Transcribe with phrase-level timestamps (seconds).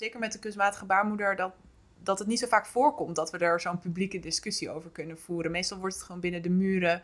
[0.00, 1.52] zeker met de kunstmatige baarmoeder, dat,
[2.02, 5.50] dat het niet zo vaak voorkomt dat we er zo'n publieke discussie over kunnen voeren.
[5.50, 7.02] Meestal wordt het gewoon binnen de muren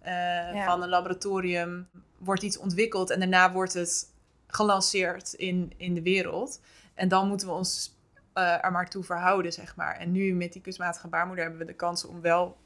[0.00, 1.88] eh, van een laboratorium,
[2.18, 4.12] wordt iets ontwikkeld en daarna wordt het
[4.46, 6.60] gelanceerd in, in de wereld.
[6.94, 7.96] En dan moeten we ons
[8.34, 9.96] uh, er maar toe verhouden, zeg maar.
[9.96, 12.56] En nu met die kunstmatige baarmoeder hebben we de kans om wel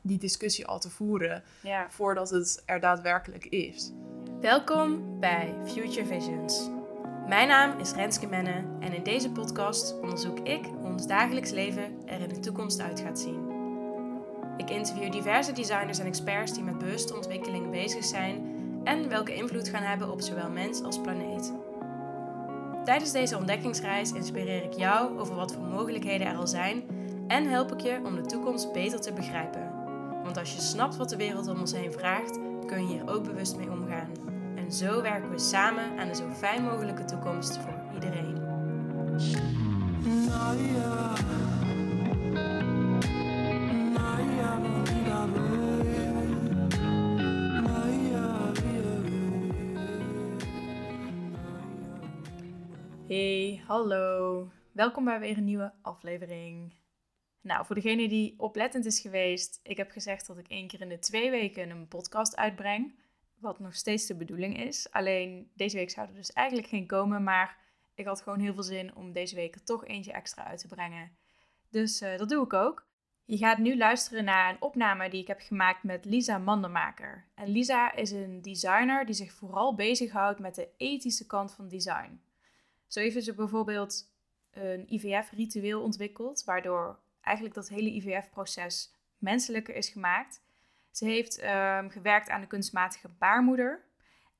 [0.00, 1.86] die discussie al te voeren ja.
[1.90, 3.92] voordat het er daadwerkelijk is.
[4.40, 6.81] Welkom bij Future Visions.
[7.32, 11.92] Mijn naam is Renske Menne en in deze podcast onderzoek ik hoe ons dagelijks leven
[12.06, 13.50] er in de toekomst uit gaat zien.
[14.56, 19.68] Ik interview diverse designers en experts die met bewuste ontwikkeling bezig zijn en welke invloed
[19.68, 21.52] gaan hebben op zowel mens als planeet.
[22.84, 26.82] Tijdens deze ontdekkingsreis inspireer ik jou over wat voor mogelijkheden er al zijn
[27.26, 29.72] en help ik je om de toekomst beter te begrijpen.
[30.22, 33.24] Want als je snapt wat de wereld om ons heen vraagt, kun je hier ook
[33.24, 34.31] bewust mee omgaan.
[34.62, 38.40] En zo werken we samen aan een zo fijn mogelijke toekomst voor iedereen.
[53.08, 54.50] Hey, hallo.
[54.72, 56.74] Welkom bij weer een nieuwe aflevering.
[57.40, 60.88] Nou, voor degene die oplettend is geweest, ik heb gezegd dat ik één keer in
[60.88, 63.00] de twee weken een podcast uitbreng.
[63.42, 64.90] Wat nog steeds de bedoeling is.
[64.90, 67.58] Alleen deze week zou er dus eigenlijk geen komen, maar
[67.94, 70.68] ik had gewoon heel veel zin om deze week er toch eentje extra uit te
[70.68, 71.16] brengen.
[71.70, 72.86] Dus eh, dat doe ik ook.
[73.24, 77.26] Je gaat nu luisteren naar een opname die ik heb gemaakt met Lisa Mandenmaker.
[77.34, 82.20] En Lisa is een designer die zich vooral bezighoudt met de ethische kant van design.
[82.86, 84.12] Zo heeft ze bijvoorbeeld
[84.50, 90.41] een IVF-ritueel ontwikkeld, waardoor eigenlijk dat hele IVF-proces menselijker is gemaakt.
[90.92, 93.84] Ze heeft ehm, gewerkt aan de kunstmatige baarmoeder.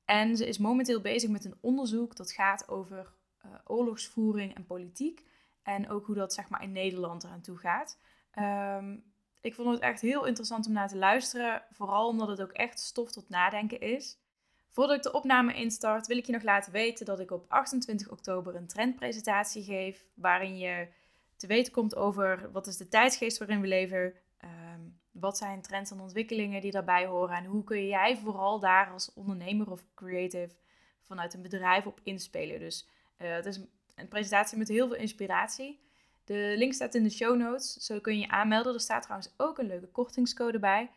[0.05, 3.13] En ze is momenteel bezig met een onderzoek dat gaat over
[3.45, 5.25] uh, oorlogsvoering en politiek.
[5.63, 7.99] En ook hoe dat zeg maar, in Nederland eraan toe gaat.
[8.31, 8.97] Ehm,
[9.41, 11.63] ik vond het echt heel interessant om naar te luisteren.
[11.71, 14.17] Vooral omdat het ook echt stof tot nadenken is.
[14.69, 18.09] Voordat ik de opname instart, wil ik je nog laten weten dat ik op 28
[18.09, 20.05] oktober een trendpresentatie geef.
[20.13, 20.87] Waarin je
[21.35, 24.13] te weten komt over wat is de tijdsgeest waarin we leven.
[24.73, 27.35] Um, wat zijn trends en ontwikkelingen die daarbij horen.
[27.35, 30.55] En hoe kun jij vooral daar als ondernemer of creative
[31.01, 32.59] vanuit een bedrijf op inspelen.
[32.59, 32.87] Dus
[33.17, 33.59] uh, het is
[33.95, 35.81] een presentatie met heel veel inspiratie.
[36.23, 37.73] De link staat in de show notes.
[37.73, 38.73] Zo kun je je aanmelden.
[38.73, 40.89] Er staat trouwens ook een leuke kortingscode bij.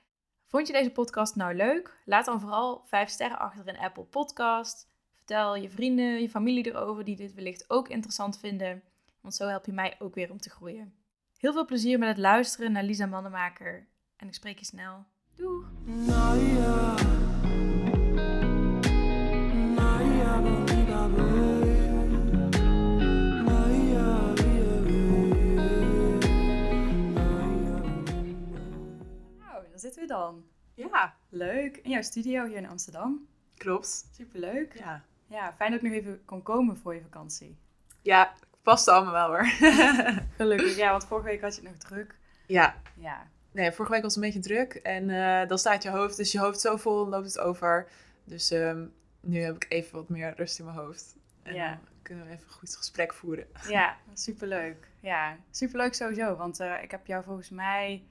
[0.46, 1.96] Vond je deze podcast nou leuk?
[2.04, 4.88] Laat dan vooral 5 sterren achter in Apple Podcast.
[5.14, 8.82] Vertel je vrienden, je familie erover die dit wellicht ook interessant vinden.
[9.20, 10.94] Want zo help je mij ook weer om te groeien.
[11.38, 13.86] Heel veel plezier met het luisteren naar Lisa Mannemaker.
[14.16, 15.06] En ik spreek je snel.
[15.34, 15.64] Doeg!
[29.76, 30.44] daar zitten we dan.
[30.74, 31.14] Ja.
[31.28, 31.76] Leuk.
[31.76, 33.26] In jouw studio hier in Amsterdam.
[33.56, 34.08] Klopt.
[34.12, 34.78] Superleuk.
[34.78, 35.04] Ja.
[35.26, 37.58] Ja, fijn dat ik nog even kon komen voor je vakantie.
[38.02, 38.32] Ja,
[38.62, 39.44] past allemaal wel hoor.
[40.36, 42.18] Gelukkig, ja, want vorige week had je het nog druk.
[42.46, 42.82] Ja.
[42.94, 43.30] Ja.
[43.56, 46.32] Nee, vorige week was het een beetje druk en uh, dan staat je hoofd, dus
[46.32, 47.88] je hoofd zo vol, loopt het over.
[48.24, 51.16] Dus um, nu heb ik even wat meer rust in mijn hoofd.
[51.42, 51.68] En ja.
[51.68, 53.46] dan kunnen we even een goed gesprek voeren.
[53.68, 54.88] Ja, superleuk.
[55.00, 58.02] Ja, superleuk sowieso, want uh, ik heb jou volgens mij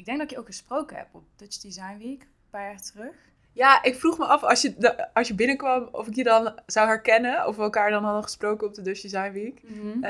[0.00, 2.80] ik denk dat ik je ook gesproken heb op Dutch Design Week, een paar jaar
[2.80, 3.14] terug.
[3.52, 6.86] Ja, ik vroeg me af als je, als je binnenkwam of ik je dan zou
[6.86, 7.46] herkennen.
[7.46, 9.62] Of we elkaar dan hadden gesproken op de Dutch Design Week.
[9.62, 10.00] Eh,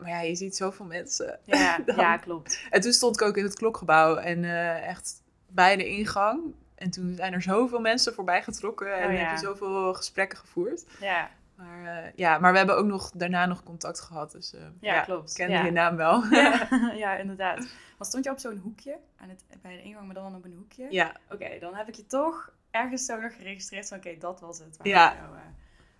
[0.00, 1.38] maar ja, je ziet zoveel mensen.
[1.44, 2.66] Ja, ja, klopt.
[2.70, 6.40] En toen stond ik ook in het klokgebouw en uh, echt bij de ingang.
[6.74, 10.84] En toen zijn er zoveel mensen voorbij getrokken en oh, heb je zoveel gesprekken gevoerd.
[11.00, 11.30] Ja.
[11.54, 14.32] Maar, uh, ja, maar we hebben ook nog daarna nog contact gehad.
[14.32, 15.30] Dus ja, ja, klopt.
[15.30, 16.24] Ik ken je naam wel.
[16.30, 16.68] Ja,
[17.04, 17.58] ja inderdaad.
[17.98, 20.54] Maar stond je op zo'n hoekje aan het, bij de ingang, maar dan op een
[20.56, 20.86] hoekje?
[20.90, 21.16] Ja.
[21.30, 24.78] Oké, dan heb ik je toch ergens zo nog geregistreerd van oké, dat was het.
[24.82, 25.14] Ja.
[25.14, 25.40] Jou, uh,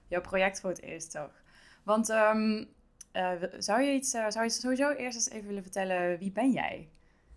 [0.08, 1.32] jouw project voor het eerst toch.
[1.82, 2.68] Want um,
[3.12, 6.50] uh, zou, je iets, uh, zou je sowieso eerst eens even willen vertellen, wie ben
[6.50, 6.88] jij?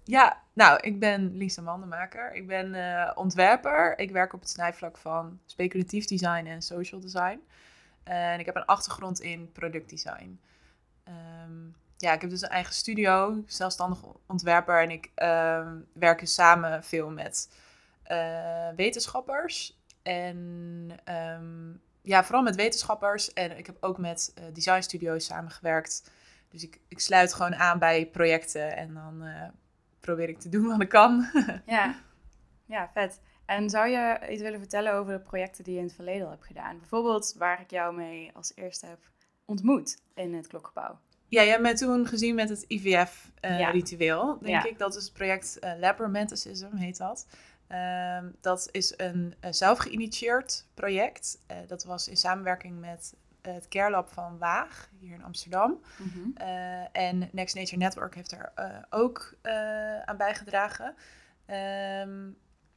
[0.03, 2.33] Ja, nou, ik ben Lisa Mandenmaker.
[2.33, 2.75] Ik ben
[3.17, 3.99] ontwerper.
[3.99, 7.41] Ik werk op het snijvlak van speculatief design en social design.
[8.03, 10.39] En ik heb een achtergrond in productdesign.
[11.07, 14.81] Um, ja, ik heb dus een eigen studio, zelfstandig ontwerper.
[14.81, 17.49] En ik uh, werk dus samen veel met
[18.11, 19.79] uh, wetenschappers.
[20.01, 20.37] En
[21.39, 23.33] um, ja, vooral met wetenschappers.
[23.33, 26.11] En ik heb ook met uh, designstudio's samengewerkt.
[26.49, 29.43] Dus ik, ik sluit gewoon aan bij projecten en dan uh,
[29.99, 31.25] probeer ik te doen wat ik kan.
[31.65, 31.95] ja.
[32.65, 33.19] ja, vet.
[33.45, 36.31] En zou je iets willen vertellen over de projecten die je in het verleden al
[36.31, 36.77] hebt gedaan?
[36.77, 38.99] Bijvoorbeeld waar ik jou mee als eerste heb
[39.45, 40.99] ontmoet in het klokgebouw.
[41.27, 44.37] Ja, je hebt mij toen gezien met het IVF-ritueel, Ja.
[44.41, 44.69] denk Ja.
[44.69, 44.77] ik.
[44.77, 47.27] Dat is het project eh Lab Romanticism, heet dat.
[47.71, 51.39] Ehm, dat is een eh, zelf geïnitieerd project.
[51.47, 55.81] Eh, dat was in samenwerking met het Care Lab van Waag, hier in Amsterdam.
[55.97, 56.29] Mhm.
[56.33, 60.95] Eh, en Next Nature Network heeft er eh, ook eh, aan bijgedragen.
[61.45, 62.29] Ehm,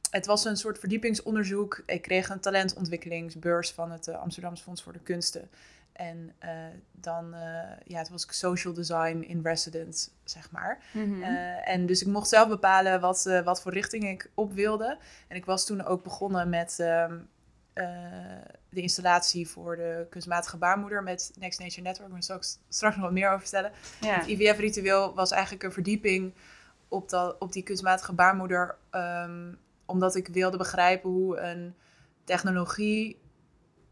[0.09, 1.83] het was een soort verdiepingsonderzoek.
[1.85, 5.49] Ik kreeg een talentontwikkelingsbeurs van het eh, Amsterdamse Fonds voor de Kunsten.
[5.95, 6.49] En eh,
[6.91, 10.83] dan, eh, ja, het was social design in residence, zeg maar.
[10.93, 11.23] Mhm.
[11.23, 14.97] Eh, en dus ik mocht zelf bepalen wat, wat voor richting ik op wilde.
[15.27, 17.17] En ik was toen ook begonnen met ehm,
[17.75, 17.85] eh,
[18.69, 22.11] de installatie voor de kunstmatige baarmoeder met Next Nature Network.
[22.11, 23.71] Daar zal ik straks nog wat meer over vertellen.
[24.01, 24.15] ja.
[24.15, 26.33] Het IVF-ritueel was eigenlijk een verdieping
[26.87, 28.75] op, dat, op die kunstmatige baarmoeder.
[28.89, 29.53] ehm,
[29.85, 31.75] omdat ik wilde begrijpen hoe een
[32.23, 33.19] technologie,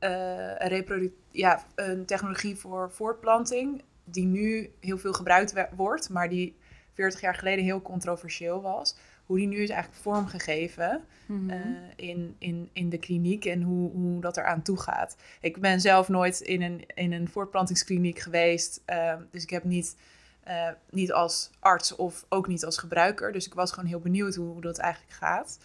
[0.04, 6.56] een, reprodu- ja, een technologie voor voortplanting, die nu heel veel gebruikt wordt, maar die
[6.94, 8.96] 40 jaar geleden heel controversieel was,
[9.26, 11.50] hoe die nu is eigenlijk vormgegeven Mhm.
[11.50, 11.60] eh,
[11.96, 15.18] in, in, in de kliniek en hoe, hoe dat eraan toe gaat.
[15.42, 19.96] Ik ben zelf nooit in een, in een voortplantingskliniek geweest, eh, dus ik heb niet,
[20.44, 23.32] eh, niet als arts of ook niet als gebruiker.
[23.32, 25.58] Dus ik was gewoon heel benieuwd hoe, hoe dat eigenlijk gaat.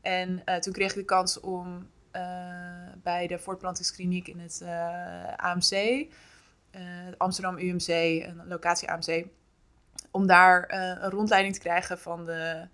[0.00, 1.78] En eh, toen kreeg ik de kans om eh,
[3.02, 7.88] bij de voortplantingskliniek in het eh, AMC, eh, het Amsterdam UMC,
[8.26, 9.24] een locatie AMC,
[10.10, 12.68] om daar eh, een rondleiding te krijgen van de,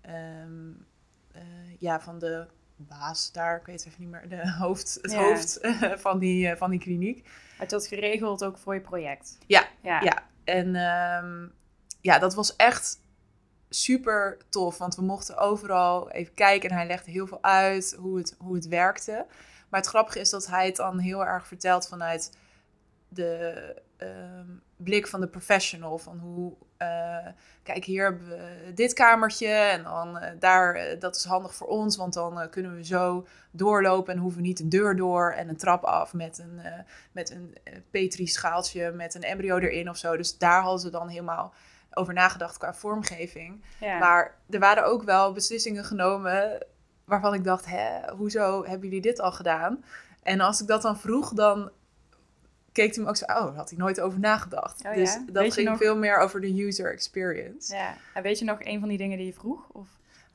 [0.00, 0.70] ehm,
[1.32, 1.42] eh,
[1.78, 2.46] ja, van de
[2.76, 5.18] baas daar, ik weet even niet meer, de hoofd, het Ja.
[5.28, 7.28] hoofd eh, van, die, eh, van die kliniek.
[7.58, 9.38] Had je dat geregeld ook voor je project?
[9.46, 10.00] Ja, Ja.
[10.00, 10.22] ja.
[10.44, 11.46] En ehm,
[12.00, 13.00] ja, dat was echt
[13.68, 18.18] super tof, want we mochten overal even kijken en hij legde heel veel uit hoe
[18.18, 19.26] het, hoe het werkte.
[19.68, 22.38] Maar het grappige is dat hij het dan heel erg vertelt vanuit
[23.08, 24.46] de ehm,
[24.76, 25.98] blik van de professional.
[25.98, 27.26] Van hoe, eh,
[27.62, 31.66] kijk, hier hebben we dit kamertje en dan eh, daar, eh, dat is handig voor
[31.66, 35.48] ons, want dan kunnen we zo doorlopen en hoeven we niet een deur door en
[35.48, 36.60] een trap af met een,
[37.12, 40.16] met een eh, Petri-schaaltje met een embryo erin of zo.
[40.16, 41.54] Dus daar hadden ze dan helemaal
[41.96, 43.62] over nagedacht qua vormgeving.
[43.80, 43.98] Ja.
[43.98, 46.66] Maar er waren ook wel beslissingen genomen
[47.04, 49.84] waarvan ik dacht, hè, hoezo hebben jullie dit al gedaan?
[50.22, 51.70] En als ik dat dan vroeg, dan
[52.72, 54.76] keek hij me ook zo, oh, daar had hij nooit over nagedacht.
[54.84, 54.94] Oh ja?
[54.94, 57.74] Dus dat Weet ging nog- veel meer over de user experience.
[57.74, 57.94] ja.
[58.14, 59.68] En weet je nog een van die dingen die je vroeg?
[59.72, 59.88] Of?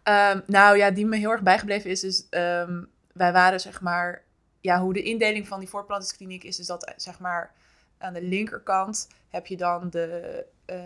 [0.04, 2.84] Ehm, nou ja, die me heel erg bijgebleven is, is ehm,
[3.14, 4.24] wij waren zeg maar,
[4.62, 7.52] ja, hoe de indeling van die voortplantingskliniek is, is dat eh, zeg maar
[7.98, 10.78] aan de linkerkant heb je dan de, eh,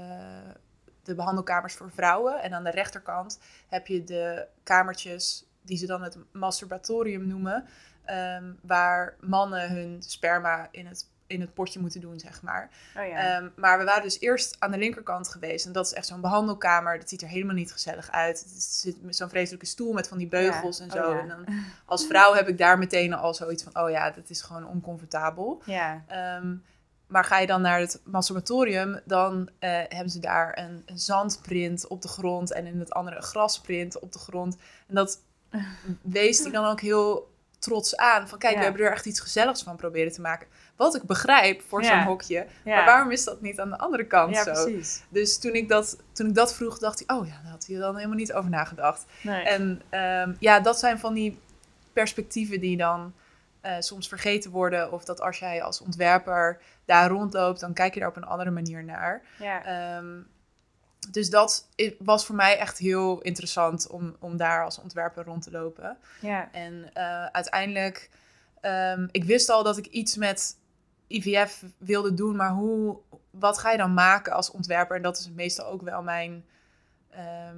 [1.06, 6.04] de behandelkamers voor vrouwen en aan de rechterkant heb je de kamertjes die ze dan
[6.04, 7.66] het masturbatorium noemen,
[8.06, 12.70] ehm, waar mannen hun sperma in het, in het potje moeten doen, zeg maar.
[12.98, 13.18] Oh ja.
[13.38, 15.66] Ehm, maar we waren dus eerst aan de linkerkant geweest.
[15.66, 17.00] En dat is echt zo'n behandelkamer.
[17.00, 18.40] Dat ziet er helemaal niet gezellig uit.
[18.40, 20.84] Het zit met zo'n vreselijke stoel met van die beugels Ja.
[20.84, 21.14] en Oh zo.
[21.14, 21.20] ja.
[21.20, 21.46] En dan,
[21.86, 23.84] als vrouw heb ik daar meteen al zoiets van...
[23.84, 25.62] oh ja, dat is gewoon oncomfortabel.
[25.66, 26.04] ja.
[26.08, 26.56] Ehm,
[27.16, 29.00] maar ga je dan naar het masturbatorium...
[29.06, 32.52] dan eh, hebben ze daar een, een zandprint op de grond...
[32.52, 34.58] en in het andere een grasprint op de grond.
[34.88, 35.20] En dat
[36.02, 38.28] wees hij dan ook heel trots aan.
[38.28, 38.60] Van kijk, Ja.
[38.60, 40.48] we hebben er echt iets gezelligs van proberen te maken.
[40.76, 41.90] Wat ik begrijp voor Ja.
[41.90, 42.46] zo'n hokje.
[42.66, 42.76] Ja.
[42.76, 44.44] Maar waarom is dat niet aan de andere kant zo?
[44.44, 45.04] precies.
[45.10, 47.18] Dus toen ik, dat, toen ik dat vroeg, dacht hij...
[47.18, 49.06] oh ja, daar had hij dan helemaal niet over nagedacht.
[49.22, 49.44] Nee.
[49.44, 51.40] En ehm, ja, dat zijn van die
[51.94, 53.14] perspectieven die dan
[53.66, 54.92] eh, soms vergeten worden.
[54.92, 57.60] Of dat als jij als ontwerper daar rondloopt...
[57.60, 59.22] dan kijk je daar op een andere manier naar.
[59.40, 59.66] ja.
[59.66, 60.22] Ehm,
[61.12, 61.68] dus dat
[62.00, 63.88] was voor mij echt heel interessant...
[63.88, 65.98] om, om daar als ontwerper rond te lopen.
[66.22, 66.50] ja.
[66.52, 68.10] En eh, uiteindelijk,
[68.62, 70.58] ehm, ik wist al dat ik iets met
[71.08, 72.98] IVF wilde doen, maar hoe,
[73.30, 74.96] wat ga je dan maken als ontwerper?
[74.96, 76.46] En dat is meestal ook wel mijn,
[77.10, 77.58] ehm,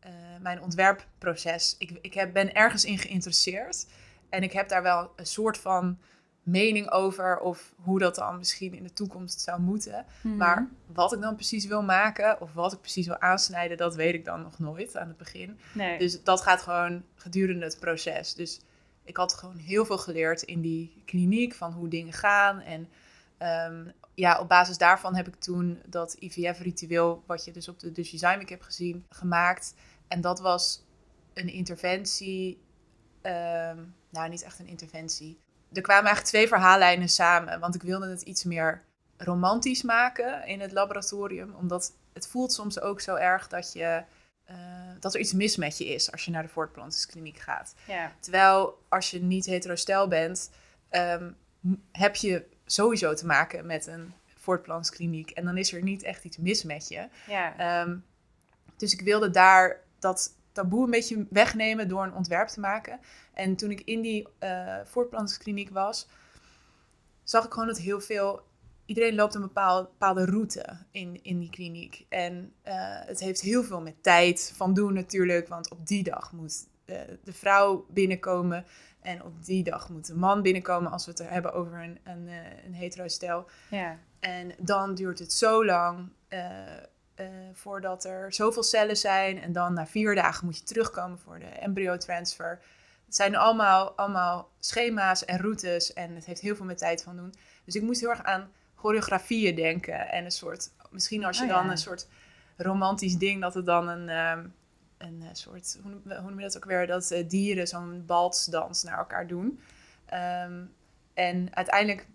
[0.00, 1.74] eh, mijn ontwerpproces.
[1.78, 3.86] Ik, ik heb, ben ergens in geïnteresseerd
[4.28, 5.98] en ik heb daar wel een soort van
[6.42, 10.04] mening over of hoe dat dan misschien in de toekomst zou moeten.
[10.20, 10.36] Mhm.
[10.36, 14.14] Maar wat ik dan precies wil maken of wat ik precies wil aansnijden, dat weet
[14.14, 15.58] ik dan nog nooit aan het begin.
[15.72, 15.98] nee.
[15.98, 18.34] Dus dat gaat gewoon gedurende het proces.
[18.34, 18.60] Dus
[19.04, 22.60] ik had gewoon heel veel geleerd in die kliniek van hoe dingen gaan.
[22.60, 22.88] En
[23.38, 27.92] ehm, ja, op basis daarvan heb ik toen dat IVF-ritueel, wat je dus op de
[27.92, 29.74] Design Week hebt gezien, gemaakt.
[30.08, 30.82] En dat was
[31.34, 32.58] een interventie.
[33.28, 33.78] Ehm,
[34.10, 35.40] nou, niet echt een interventie.
[35.72, 37.60] Er kwamen eigenlijk twee verhaallijnen samen.
[37.60, 38.82] Want ik wilde het iets meer
[39.16, 41.54] romantisch maken in het laboratorium.
[41.54, 44.02] Omdat het voelt soms ook zo erg dat je
[44.44, 44.56] eh,
[45.00, 47.74] dat er iets mis met je is als je naar de voortplantingskliniek gaat.
[47.86, 48.12] ja.
[48.20, 50.50] Terwijl als je niet heterostel bent,
[50.88, 51.30] ehm,
[51.92, 55.30] heb je sowieso te maken met een voortplantskliniek.
[55.30, 57.08] En dan is er niet echt iets mis met je.
[57.26, 57.56] Ja.
[57.56, 57.96] Ehm,
[58.76, 63.00] dus ik wilde daar dat taboe een beetje wegnemen door een ontwerp te maken.
[63.32, 66.08] En toen ik in die uh, voortplantingskliniek was,
[67.22, 68.46] zag ik gewoon dat heel veel.
[68.86, 72.06] Iedereen loopt een bepaalde, bepaalde route in, in die kliniek.
[72.08, 72.72] En uh,
[73.06, 75.48] het heeft heel veel met tijd van doen natuurlijk.
[75.48, 78.64] Want op die dag moet uh, de vrouw binnenkomen.
[79.00, 82.28] En op die dag moet de man binnenkomen als we het hebben over een, een,
[82.64, 83.46] een hetero stel.
[83.70, 83.98] Ja.
[84.20, 86.40] En dan duurt het zo lang uh,
[87.52, 89.42] voordat er zoveel cellen zijn.
[89.42, 92.60] En dan na vier dagen moet je terugkomen voor de embryo-transfer.
[93.06, 97.16] Het zijn allemaal, allemaal schema's en routes en het heeft heel veel met tijd van
[97.16, 97.34] doen.
[97.64, 100.08] Dus ik moest heel erg aan choreografieën denken.
[100.10, 101.70] En een soort, misschien als je Oh, dan ja.
[101.70, 102.08] een soort
[102.56, 104.46] romantisch ding, dat het dan een, ehm,
[104.98, 108.02] een eh, soort, hoe, noem- hoe noem je dat ook weer, dat eh, dieren zo'n
[108.06, 109.60] balsdans naar elkaar doen.
[110.06, 110.62] Ehm,
[111.14, 112.06] en uiteindelijk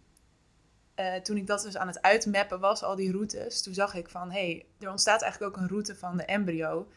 [0.96, 4.10] eh, toen ik dat dus aan het uitmappen was, al die routes, toen zag ik
[4.10, 6.88] van, hé, hey, er ontstaat eigenlijk ook een route van de embryo.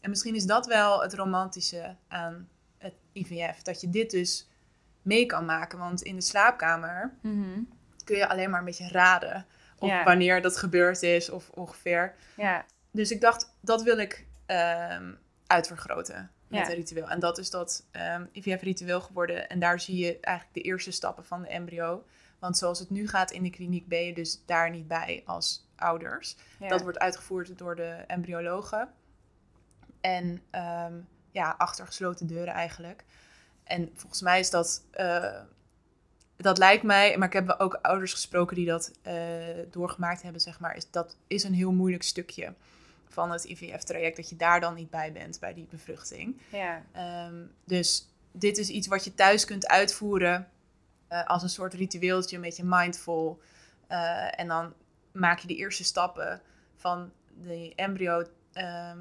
[0.00, 2.48] En misschien is dat wel het romantische aan
[2.78, 4.48] het IVF, dat je dit dus
[5.02, 5.78] mee kan maken.
[5.78, 7.60] Want in de slaapkamer Mhm.
[8.04, 9.46] kun je alleen maar een beetje raden
[9.78, 12.14] of wanneer dat gebeurd is of ongeveer.
[12.90, 15.12] Dus ik dacht, dat wil ik ehm,
[15.46, 17.08] uitvergroten met een ritueel.
[17.08, 19.48] En dat is dat ehm, IVF-ritueel geworden.
[19.48, 22.04] En daar zie je eigenlijk de eerste stappen van de embryo.
[22.46, 25.68] Want zoals het nu gaat in de kliniek ben je dus daar niet bij als
[25.76, 26.36] ouders.
[26.58, 26.68] Ja.
[26.68, 28.88] Dat wordt uitgevoerd door de embryologen.
[30.00, 30.92] En ehm,
[31.30, 33.04] ja, achter gesloten deuren eigenlijk.
[33.64, 34.84] En volgens mij is dat...
[34.90, 35.40] eh,
[36.36, 39.14] dat lijkt mij, maar ik heb ook ouders gesproken die dat eh,
[39.70, 40.76] doorgemaakt hebben, zeg maar.
[40.76, 42.54] Is, dat is een heel moeilijk stukje
[43.08, 46.40] van het IVF-traject, dat je daar dan niet bij bent, bij die bevruchting.
[46.52, 46.82] Ja.
[46.92, 50.48] Ehm, dus dit is iets wat je thuis kunt uitvoeren
[51.08, 53.40] eh, als een soort ritueeltje, een beetje mindful.
[53.86, 54.74] Eh, en dan
[55.12, 56.42] maak je de eerste stappen
[56.76, 58.98] van de embryo, ehm,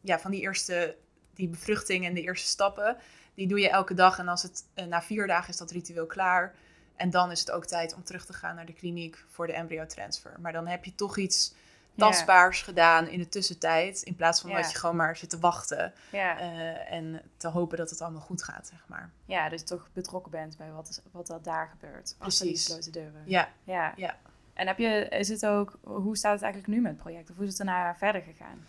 [0.00, 0.96] ja, van die eerste,
[1.34, 2.96] die bevruchting en de eerste stappen.
[3.34, 6.06] Die doe je elke dag en als het, eh, na vier dagen is dat ritueel
[6.06, 6.54] klaar.
[6.96, 9.52] En dan is het ook tijd om terug te gaan naar de kliniek voor de
[9.52, 10.40] embryo-transfer.
[10.40, 11.54] Maar dan heb je toch iets
[11.94, 12.06] Ja.
[12.06, 14.02] tastbaars gedaan in de tussentijd.
[14.02, 14.56] In plaats van Ja.
[14.60, 15.92] dat je gewoon maar zit te wachten.
[16.10, 16.38] Ja.
[16.38, 19.10] eh, en te hopen dat het allemaal goed gaat, zeg maar.
[19.24, 22.14] ja, dus toch betrokken bent bij wat, is, wat er daar gebeurt.
[22.18, 22.64] Achter die Precies.
[22.66, 23.22] gesloten deuren.
[23.26, 23.92] Ja, Ja.
[23.96, 24.16] Ja.
[24.54, 27.30] En heb je, is het ook, hoe staat het eigenlijk nu met het project?
[27.30, 28.66] Of hoe is het daarna verder gegaan?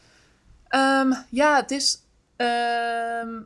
[0.67, 2.01] Ehm, ja het is...
[2.35, 3.41] ehm,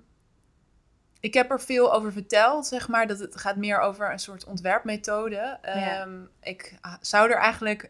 [1.20, 3.08] ik heb er veel over verteld, zeg maar.
[3.08, 5.58] Dat het gaat meer over een soort ontwerpmethode.
[5.62, 7.90] Ehm, Ik ah, zou er eigenlijk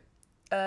[0.50, 0.60] eh,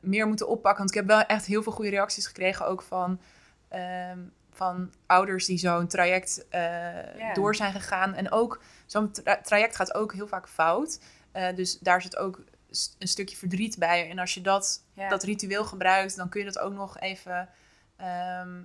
[0.00, 0.78] meer moeten oppakken.
[0.78, 2.66] Want ik heb wel echt heel veel goede reacties gekregen.
[2.66, 3.20] Ook van,
[3.68, 4.18] ehm,
[4.50, 6.88] van ouders die zo'n traject eh,
[7.34, 8.14] door zijn gegaan.
[8.14, 11.00] En ook zo'n tra- traject gaat ook heel vaak fout.
[11.32, 12.40] Eh, dus daar zit ook
[12.98, 14.10] een stukje verdriet bij.
[14.10, 17.48] En als je dat dat ritueel gebruikt, dan kun je dat ook nog even
[17.96, 18.62] ehm,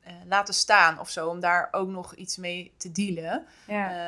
[0.00, 1.28] eh, laten staan of zo.
[1.28, 3.46] Om daar ook nog iets mee te dealen.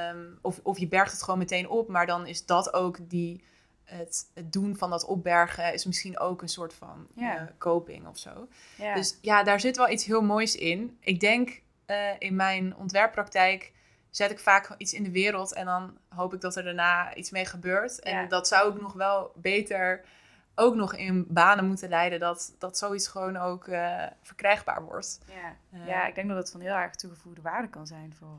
[0.09, 3.45] Ehm, of, of je bergt het gewoon meteen op, maar dan is dat ook die.
[3.89, 8.19] Het, het doen van dat opbergen is misschien ook een soort van eh, coping of
[8.19, 8.49] zo.
[8.95, 10.97] Dus ja, daar zit wel iets heel moois in.
[11.01, 13.73] Ik denk eh, in mijn ontwerppraktijk
[14.11, 17.31] zet ik vaak iets in de wereld en dan hoop ik dat er daarna iets
[17.31, 18.01] mee gebeurt.
[18.01, 20.05] En dat zou ik nog wel beter
[20.55, 25.21] ook nog in banen moeten leiden dat, dat zoiets gewoon ook eh, verkrijgbaar wordt.
[25.71, 25.85] ja.
[25.87, 28.39] Ja, ik denk dat het van heel erg toegevoegde waarde kan zijn voor,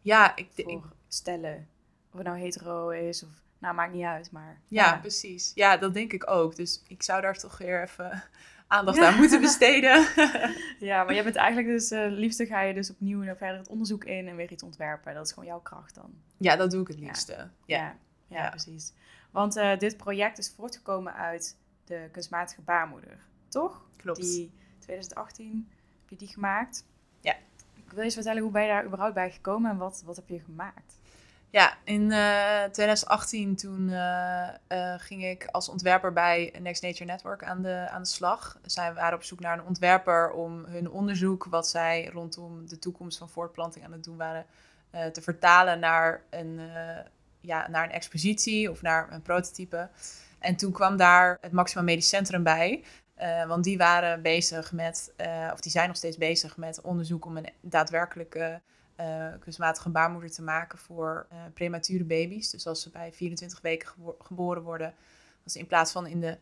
[0.00, 1.68] Ja, ik, ik, voor stellen.
[2.12, 3.30] Of het nou hetero is of...
[3.60, 4.60] Nou, maakt niet uit, maar...
[4.68, 5.52] Ja, precies.
[5.54, 6.56] Ja, dat denk ik ook.
[6.56, 8.22] Dus ik zou daar toch weer even
[8.66, 10.06] aandacht aan moeten besteden.
[10.78, 11.90] Ja, maar je bent eigenlijk dus...
[11.90, 15.14] eh liefste ga je dus opnieuw naar verder het onderzoek in en weer iets ontwerpen.
[15.14, 16.12] Dat is gewoon jouw kracht dan.
[16.36, 17.32] ja, dat doe ik het liefste.
[17.32, 17.48] Ja.
[17.64, 17.96] Ja,
[18.28, 18.48] ja, Ja.
[18.50, 18.92] precies.
[19.30, 23.88] Want eh, dit project is voortgekomen uit de kunstmatige baarmoeder, toch?
[23.96, 24.20] klopt.
[24.20, 25.68] Die 2018
[26.00, 26.84] heb je die gemaakt.
[27.20, 27.34] Ja.
[27.74, 30.16] Ik wil je eens vertellen, hoe ben je daar überhaupt bij gekomen en wat, wat
[30.16, 30.99] heb je gemaakt?
[31.50, 37.44] Ja, in eh, 2018 toen eh, eh, ging ik als ontwerper bij Next Nature Network
[37.44, 38.58] aan de, aan de slag.
[38.62, 43.18] Zij waren op zoek naar een ontwerper om hun onderzoek, wat zij rondom de toekomst
[43.18, 44.46] van voortplanting aan het doen waren,
[44.90, 47.04] eh, te vertalen naar een, eh,
[47.40, 49.88] ja, naar een expositie of naar een prototype.
[50.38, 52.84] En toen kwam daar het Maxima Medisch Centrum bij.
[53.14, 57.24] eh, want die waren bezig met, eh, of die zijn nog steeds bezig met onderzoek
[57.24, 58.60] om een daadwerkelijke
[59.00, 62.50] eh, kunstmatige baarmoeder te maken voor eh, premature baby's.
[62.50, 64.94] Dus als ze bij 24 weken gebo- geboren worden,
[65.46, 66.38] ze in plaats van in de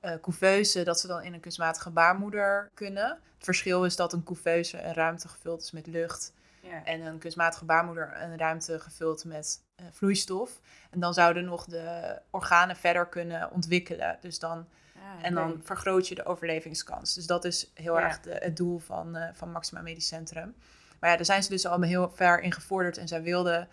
[0.00, 3.08] eh couveuse, dat ze dan in een kunstmatige baarmoeder kunnen.
[3.08, 6.84] Het verschil is dat een couveuse een ruimte gevuld is met lucht Ja.
[6.84, 10.60] En een kunstmatige baarmoeder een ruimte gevuld met vloeistof.
[10.90, 14.18] En dan zouden nog de organen verder kunnen ontwikkelen.
[14.20, 17.14] Dus dan, Ah, en dan vergroot je de overlevingskans.
[17.14, 18.04] Dus dat is heel Ja.
[18.04, 20.54] erg de, het doel van, van Maxima Medisch Centrum.
[21.00, 22.98] Maar ja, daar zijn ze dus al heel ver in gevorderd.
[22.98, 23.68] En zij wilden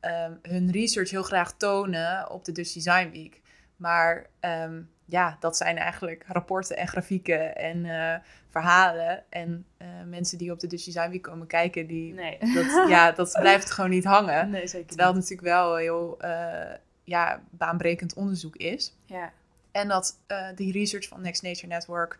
[0.00, 3.40] ehm, hun research heel graag tonen op de Dutch Design Week.
[3.76, 8.18] Maar ehm, ja, dat zijn eigenlijk rapporten en grafieken en eh,
[8.50, 9.24] verhalen.
[9.28, 12.38] En eh, mensen die op de Dutch Design Week komen kijken, die, Nee.
[12.54, 14.50] dat, ja, dat blijft gewoon niet hangen.
[14.50, 18.96] nee, zeker Terwijl het natuurlijk wel heel eh, ja, baanbrekend onderzoek is.
[19.04, 19.32] Ja.
[19.72, 20.18] En dat
[20.54, 22.18] die research van Next Nature Network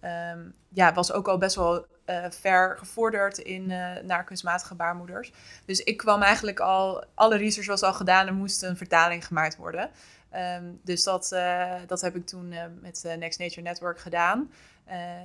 [0.00, 5.32] ehm, ja, was ook al best wel eh, ver gevorderd in, eh, naar kunstmatige baarmoeders.
[5.64, 9.56] Dus ik kwam eigenlijk al, alle research was al gedaan en moest een vertaling gemaakt
[9.56, 9.90] worden.
[10.30, 12.48] Ehm, dus dat, eh, dat heb ik toen
[12.80, 14.50] met Next Nature Network gedaan.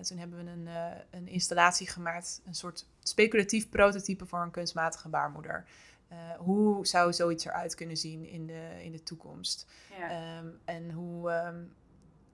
[0.02, 0.70] Toen hebben we een,
[1.12, 5.66] een installatie gemaakt, een soort speculatief prototype voor een kunstmatige baarmoeder.
[6.38, 9.68] Hoe zou zoiets eruit kunnen zien in de, in de toekomst?
[9.98, 10.10] Ja.
[10.10, 11.32] Ehm, en hoe.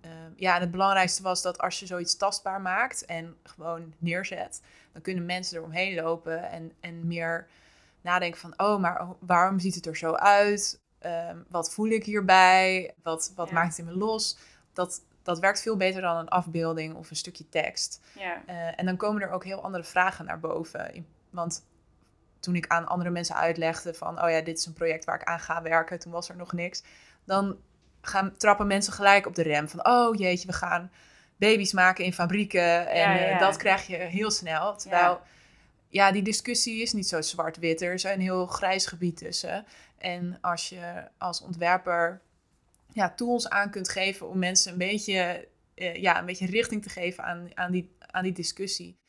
[0.01, 4.61] Ehm, ja, en het belangrijkste was dat als je zoiets tastbaar maakt en gewoon neerzet,
[4.91, 7.47] dan kunnen mensen eromheen lopen en, en meer
[8.01, 10.79] nadenken van: oh, maar waarom ziet het er zo uit?
[10.99, 12.93] Ehm, wat voel ik hierbij?
[13.03, 13.53] Wat, wat Ja.
[13.53, 14.37] maakt het in me los?
[14.73, 18.01] Dat, dat werkt veel beter dan een afbeelding of een stukje tekst.
[18.13, 18.43] ja.
[18.45, 21.05] Eh, en dan komen er ook heel andere vragen naar boven.
[21.29, 21.65] Want
[22.39, 25.23] toen ik aan andere mensen uitlegde van, oh ja, dit is een project waar ik
[25.27, 26.83] aan ga werken, toen was er nog niks.
[27.23, 27.57] Dan
[28.01, 30.91] gaan, trappen mensen gelijk op de rem van, oh jeetje, we gaan
[31.41, 32.87] baby's maken in fabrieken.
[32.89, 34.75] En Ja, ja, eh, dat krijg je heel snel.
[34.75, 35.21] Terwijl,
[35.87, 36.11] ja.
[36.11, 37.81] die discussie is niet zo zwart-wit.
[37.81, 39.65] Er is een heel grijs gebied tussen.
[39.97, 42.21] En als je als ontwerper
[42.93, 46.89] ja, tools aan kunt geven om mensen een beetje, eh, ja, een beetje richting te
[46.89, 48.99] geven aan, aan, die, aan die discussie.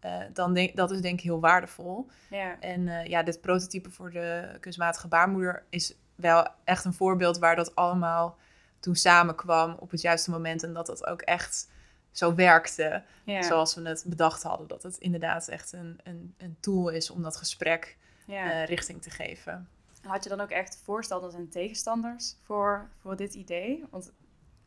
[0.00, 2.06] eh, dan denk dat is denk ik heel waardevol.
[2.30, 2.60] ja.
[2.60, 7.74] En ja, dit prototype voor de kunstmatige baarmoeder is wel echt een voorbeeld waar dat
[7.74, 8.36] allemaal
[8.80, 10.62] toen samenkwam op het juiste moment.
[10.62, 11.70] En dat dat ook echt
[12.10, 13.42] zo werkte ja.
[13.42, 14.68] zoals we het bedacht hadden.
[14.68, 18.50] Dat het inderdaad echt een, een, een tool is om dat gesprek ja.
[18.50, 19.68] eh, richting te geven.
[20.02, 23.84] Had je dan ook echt voorstanders en tegenstanders voor, voor dit idee?
[23.90, 24.12] Want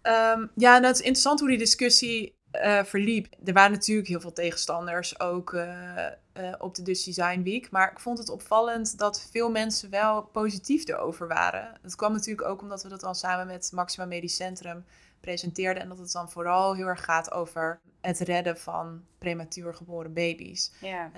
[0.01, 3.27] Ehm, ja, nou, het is interessant hoe die discussie eh, verliep.
[3.45, 6.13] Er waren natuurlijk heel veel tegenstanders, ook eh, eh,
[6.57, 7.71] op de Dutch Design Week.
[7.71, 11.77] Maar ik vond het opvallend dat veel mensen wel positief erover waren.
[11.81, 14.85] Dat kwam natuurlijk ook omdat we dat al samen met Maxima Medisch Centrum
[15.19, 15.83] presenteerden.
[15.83, 20.71] En dat het dan vooral heel erg gaat over het redden van prematuur geboren baby's
[20.79, 21.11] ja,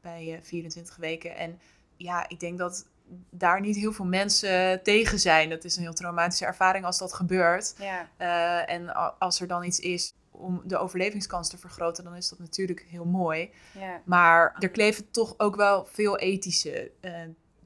[0.00, 1.36] bij eh, 24 weken.
[1.36, 1.60] En
[1.96, 2.86] ja, ik denk dat
[3.30, 5.50] daar niet heel veel mensen tegen zijn.
[5.50, 7.74] Dat is een heel traumatische ervaring als dat gebeurt.
[7.78, 12.38] ja, en als er dan iets is om de overlevingskans te vergroten, dan is dat
[12.38, 13.50] natuurlijk heel mooi.
[13.78, 17.12] ja, Maar er kleven toch ook wel veel ethische eh,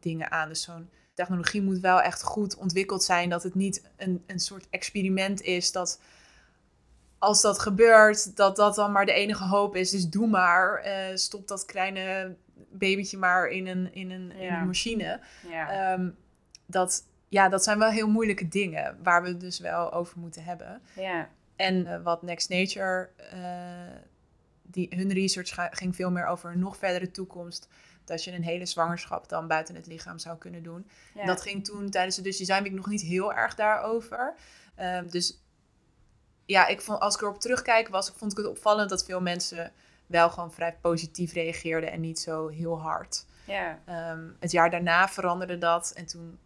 [0.01, 0.49] dingen aan.
[0.49, 3.29] Dus zo'n technologie moet wel echt goed ontwikkeld zijn.
[3.29, 6.01] Dat het niet een, een soort experiment is dat
[7.19, 9.91] als dat gebeurt, dat dat dan maar de enige hoop is.
[9.91, 10.75] Dus doe maar.
[10.77, 12.37] eh, stop dat kleine
[12.71, 15.21] babytje maar in een, in een, in een machine.
[15.51, 15.93] ja.
[15.93, 16.09] Ehm,
[16.67, 20.45] dat, ja, dat zijn wel heel moeilijke dingen waar we het dus wel over moeten
[20.45, 20.83] hebben.
[20.95, 24.01] ja, En eh, wat Next Nature, eh,
[24.63, 27.69] die, hun research ging veel meer over een nog verdere toekomst.
[28.05, 30.87] Dat je een hele zwangerschap dan buiten het lichaam zou kunnen doen.
[31.15, 31.25] ja.
[31.25, 34.35] Dat ging toen tijdens de Dutch Design Week nog niet heel erg daarover.
[34.75, 35.41] Ehm, dus
[36.45, 39.73] ja, ik vond, als ik erop terugkijk, was, vond ik het opvallend dat veel mensen
[40.07, 43.27] wel gewoon vrij positief reageerden en niet zo heel hard.
[43.45, 46.39] ja, Ehm, het jaar daarna veranderde dat en toen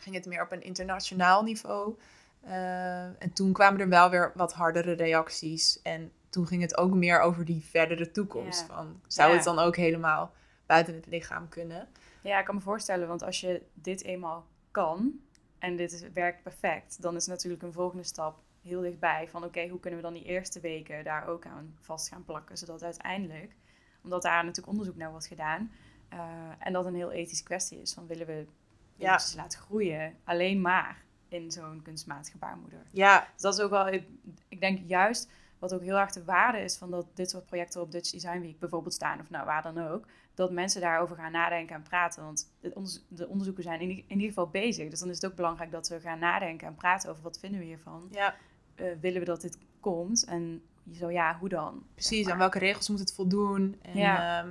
[0.00, 1.94] ging het meer op een internationaal niveau.
[2.40, 5.82] Eh, en toen kwamen er wel weer wat hardere reacties.
[5.82, 8.60] En toen ging het ook meer over die verdere toekomst.
[8.68, 8.74] Ja.
[8.74, 9.34] Van, zou Ja.
[9.36, 10.32] het dan ook helemaal
[10.66, 11.88] buiten het lichaam kunnen?
[12.22, 15.20] Ja, ik kan me voorstellen, want als je dit eenmaal kan
[15.58, 19.68] en dit is, werkt perfect, dan is natuurlijk een volgende stap heel dichtbij van oké,
[19.68, 23.54] hoe kunnen we dan die eerste weken daar ook aan vast gaan plakken, zodat uiteindelijk,
[24.02, 25.70] omdat daar natuurlijk onderzoek naar wordt gedaan
[26.08, 26.18] eh,
[26.58, 28.46] en dat een heel ethische kwestie is, van willen we
[28.94, 29.10] Ja.
[29.10, 32.82] baby's laten groeien alleen maar in zo'n kunstmatige baarmoeder.
[32.90, 34.04] Ja, Dus dat is ook wel, ik,
[34.48, 37.80] ik denk juist wat ook heel erg de waarde is van dat dit soort projecten
[37.80, 41.32] op Dutch Design Week bijvoorbeeld staan, of nou waar dan ook, dat mensen daarover gaan
[41.32, 42.22] nadenken en praten.
[42.24, 44.90] Want onderzo- de onderzoeken zijn in, ieder geval bezig.
[44.90, 47.60] Dus dan is het ook belangrijk dat we gaan nadenken en praten over wat vinden
[47.60, 48.08] we hiervan.
[48.10, 48.34] ja,
[48.74, 50.24] Eh, willen we dat dit komt?
[50.24, 50.62] En
[50.92, 51.82] zo ja, hoe dan?
[51.94, 52.28] precies.
[52.28, 53.76] Aan welke regels moet het voldoen?
[53.82, 54.14] En, Ja.
[54.42, 54.46] ja.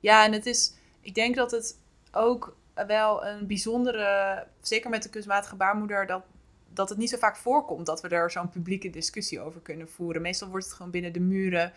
[0.00, 0.74] ja, en het is...
[1.00, 1.78] Ik denk dat het
[2.12, 4.46] ook wel een bijzondere...
[4.60, 6.06] Zeker met de kunstmatige baarmoeder...
[6.06, 6.22] dat
[6.74, 10.22] dat het niet zo vaak voorkomt dat we er zo'n publieke discussie over kunnen voeren.
[10.22, 11.72] Meestal wordt het gewoon binnen de muren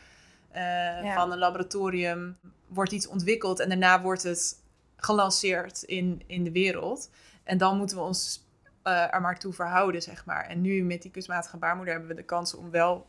[1.13, 4.63] van een laboratorium wordt iets ontwikkeld en daarna wordt het
[4.95, 7.09] gelanceerd in, in de wereld.
[7.43, 8.43] En dan moeten we ons
[8.83, 10.45] uh, er maar toe verhouden, zeg maar.
[10.45, 13.07] En nu met die kunstmatige baarmoeder hebben we de kans om wel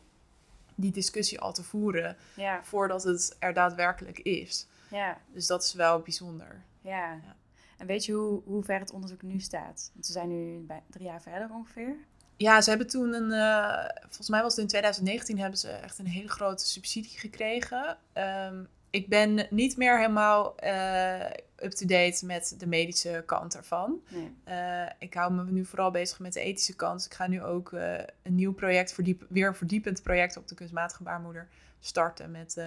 [0.75, 2.63] die discussie al te voeren ja.
[2.63, 4.67] voordat het er daadwerkelijk is.
[4.89, 5.17] Ja.
[5.33, 6.63] Dus dat is wel bijzonder.
[6.81, 7.11] Ja.
[7.11, 7.35] ja.
[7.77, 9.89] En weet je hoe, hoe ver het onderzoek nu staat?
[9.93, 11.95] Want we zijn nu bij drie jaar verder ongeveer.
[12.37, 15.99] Ja, ze hebben toen een, uh, volgens mij was het in 2019, hebben ze echt
[15.99, 17.97] een hele grote subsidie gekregen.
[18.13, 24.01] Um, ik ben niet meer helemaal uh, up-to-date met de medische kant ervan.
[24.09, 24.35] Nee.
[24.47, 27.05] Uh, ik hou me nu vooral bezig met de ethische kant.
[27.05, 30.55] Ik ga nu ook uh, een nieuw project, verdiep, weer een verdiepend project op de
[30.55, 31.47] kunstmatige baarmoeder
[31.79, 32.57] starten met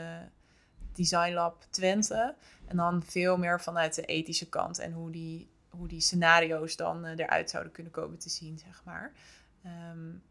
[0.94, 2.34] Design Lab Twente.
[2.66, 7.04] En dan veel meer vanuit de ethische kant en hoe die, hoe die scenario's dan
[7.04, 9.12] eruit zouden kunnen komen te zien, zeg maar.
[9.92, 10.22] Um,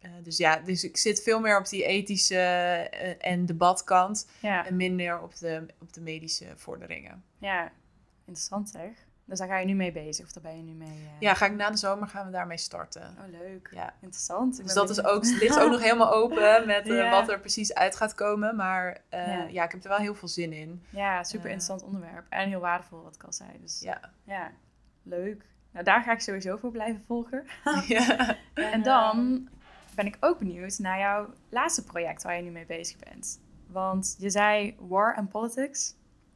[0.00, 4.28] uh, dus ja, dus ik zit veel meer op die ethische uh, en debatkant.
[4.40, 4.66] Ja.
[4.66, 7.24] En minder op de, op de medische vorderingen.
[7.38, 7.72] Ja,
[8.18, 9.06] interessant zeg.
[9.26, 10.88] Dus daar ga je nu mee bezig, of daar ben je nu mee?
[10.88, 11.20] Uh...
[11.20, 13.02] Ja, ga ik na de zomer gaan we daarmee starten.
[13.02, 13.68] Oh, leuk.
[13.70, 13.94] Ja.
[14.00, 14.56] Interessant.
[14.56, 18.14] dus dat is ook, ligt ook nog helemaal open met wat er precies uit gaat
[18.14, 18.56] komen.
[18.56, 19.46] Maar ja.
[19.50, 19.64] ja.
[19.64, 20.82] ik heb er wel heel veel zin in.
[20.90, 22.26] Ja, super interessant onderwerp.
[22.28, 23.50] En heel waardevol, wat ik al zei.
[23.60, 24.50] Dus ja, ja
[25.04, 25.46] leuk.
[25.70, 27.44] Nou, daar ga ik sowieso voor blijven volgen.
[27.88, 28.36] ja.
[28.54, 29.48] en dan
[29.94, 33.40] ben ik ook benieuwd naar jouw laatste project waar je nu mee bezig bent.
[33.66, 35.94] Want je zei war and politics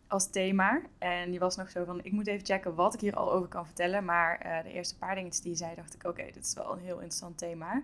[0.09, 0.81] als thema.
[0.99, 3.49] En je was nog zo van, ik moet even checken wat ik hier al over
[3.49, 4.05] kan vertellen.
[4.05, 6.73] Maar uh, de eerste paar dingetjes die je zei, dacht ik, oké, dit is wel
[6.73, 7.83] een heel interessant thema.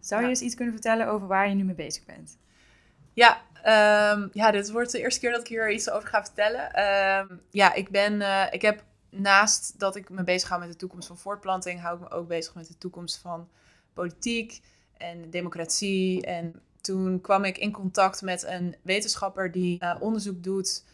[0.00, 2.38] Zou je eens iets kunnen vertellen over waar je nu mee bezig bent?
[3.12, 3.42] Ja,
[4.12, 6.82] um, ja, dit wordt de eerste keer dat ik hier iets over ga vertellen.
[7.30, 10.76] Um, ja, ik ben, uh, ik heb naast dat ik me bezig hou met de
[10.76, 13.48] toekomst van voortplanting, hou ik me ook bezig met de toekomst van
[13.92, 14.60] politiek,
[14.98, 16.26] en democratie.
[16.26, 20.84] En toen kwam ik in contact met een wetenschapper die uh, onderzoek doet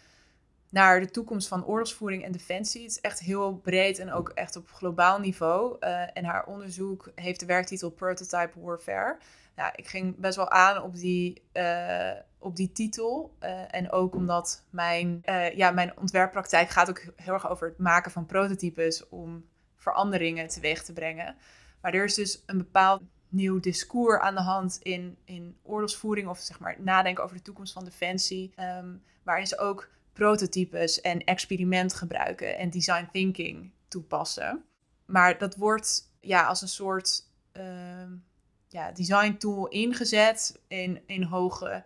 [0.75, 2.83] naar de toekomst van oorlogsvoering en defensie.
[2.83, 5.77] Het is echt heel breed en ook echt op globaal niveau.
[5.81, 9.19] Uh, en haar onderzoek heeft de werktitel Prototype Warfare.
[9.57, 13.37] Nou, ik ging best wel aan op die, uh, op die titel.
[13.41, 15.23] Uh, en ook omdat mijn,
[15.55, 19.45] ja, mijn ontwerppraktijk gaat ook heel erg over het maken van prototypes om
[19.77, 21.37] veranderingen teweeg te brengen.
[21.81, 26.39] Maar er is dus een bepaald nieuw discours aan de hand in, in oorlogsvoering of
[26.39, 28.53] zeg maar nadenken over de toekomst van defensie.
[28.61, 34.65] Um, waarin ze ook prototypes en experiment gebruiken en design thinking toepassen.
[35.07, 37.65] Maar dat wordt ja, als een soort uh,
[38.69, 41.85] ja, design tool ingezet in, in hoge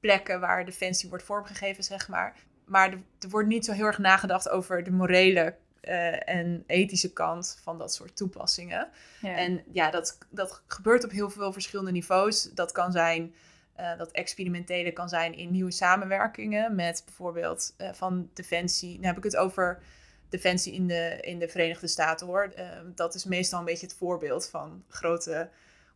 [0.00, 2.36] plekken waar defensie wordt vormgegeven, zeg maar.
[2.64, 7.12] Maar er, er wordt niet zo heel erg nagedacht over de morele uh, en ethische
[7.12, 8.88] kant van dat soort toepassingen.
[9.22, 12.42] En ja, dat, dat gebeurt op heel veel verschillende niveaus.
[12.42, 13.34] Dat kan zijn,
[13.80, 18.98] uh, dat experimentele kan zijn in nieuwe samenwerkingen met bijvoorbeeld uh, van Defensie.
[18.98, 19.82] Nu heb ik het over
[20.28, 22.52] Defensie in de, in de Verenigde Staten hoor.
[22.94, 25.48] dat is meestal een beetje het voorbeeld van grote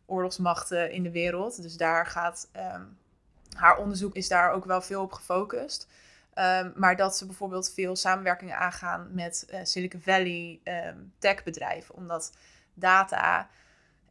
[0.05, 1.61] oorlogsmachten in de wereld.
[1.61, 2.97] Dus daar gaat um,
[3.53, 5.87] haar onderzoek is daar ook wel veel op gefocust.
[6.35, 11.95] Um, maar dat ze bijvoorbeeld veel samenwerkingen aangaan met Silicon Valley um, techbedrijven.
[11.95, 12.31] Omdat
[12.73, 13.49] data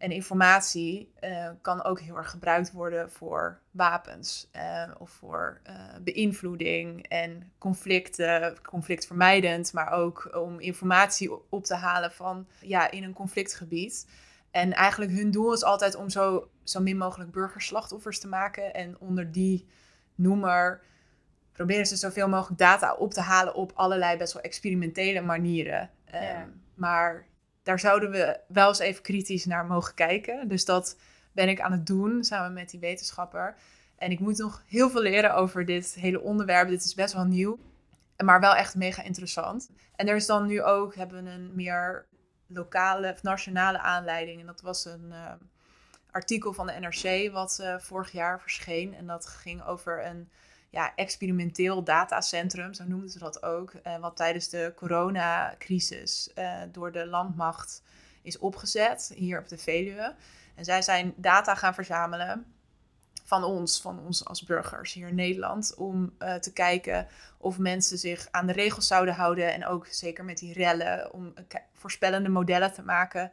[0.02, 4.50] en informatie uh, kan ook heel erg gebruikt worden voor wapens.
[4.56, 5.60] Uh, of voor
[6.00, 9.72] beïnvloeding en conflicten, conflictvermijdend.
[9.72, 14.08] Maar ook om informatie op te halen van ja, in een conflictgebied.
[14.50, 18.74] En eigenlijk hun doel is altijd om zo, zo min mogelijk burgerslachtoffers te maken.
[18.74, 19.66] En onder die
[20.14, 20.80] noemer
[21.52, 25.90] proberen ze zoveel mogelijk data op te halen op allerlei best wel experimentele manieren.
[26.04, 27.26] Ehm, maar
[27.62, 30.48] daar zouden we wel eens even kritisch naar mogen kijken.
[30.48, 30.96] Dus dat
[31.32, 33.54] ben ik aan het doen samen met die wetenschapper.
[33.96, 36.68] En ik moet nog heel veel leren over dit hele onderwerp.
[36.68, 37.58] Dit is best wel nieuw,
[38.24, 39.70] maar wel echt mega interessant.
[39.96, 42.06] En er is dan nu ook, hebben we een meer
[42.46, 44.40] lokale of nationale aanleiding.
[44.40, 45.38] En dat was een ehm,
[46.10, 48.94] artikel van de NRC wat uh, vorig jaar verscheen.
[48.94, 50.30] En dat ging over een
[50.72, 56.92] ja, experimenteel datacentrum, zo noemden ze dat ook, uh, wat tijdens de coronacrisis uh, door
[56.92, 57.82] de landmacht
[58.22, 60.14] is opgezet hier op de Veluwe.
[60.54, 62.54] En zij zijn data gaan verzamelen
[63.24, 67.06] van ons, van ons als burgers hier in Nederland, om uh, te kijken
[67.38, 71.34] of mensen zich aan de regels zouden houden en ook zeker met die rellen, om
[71.72, 73.32] voorspellende modellen te maken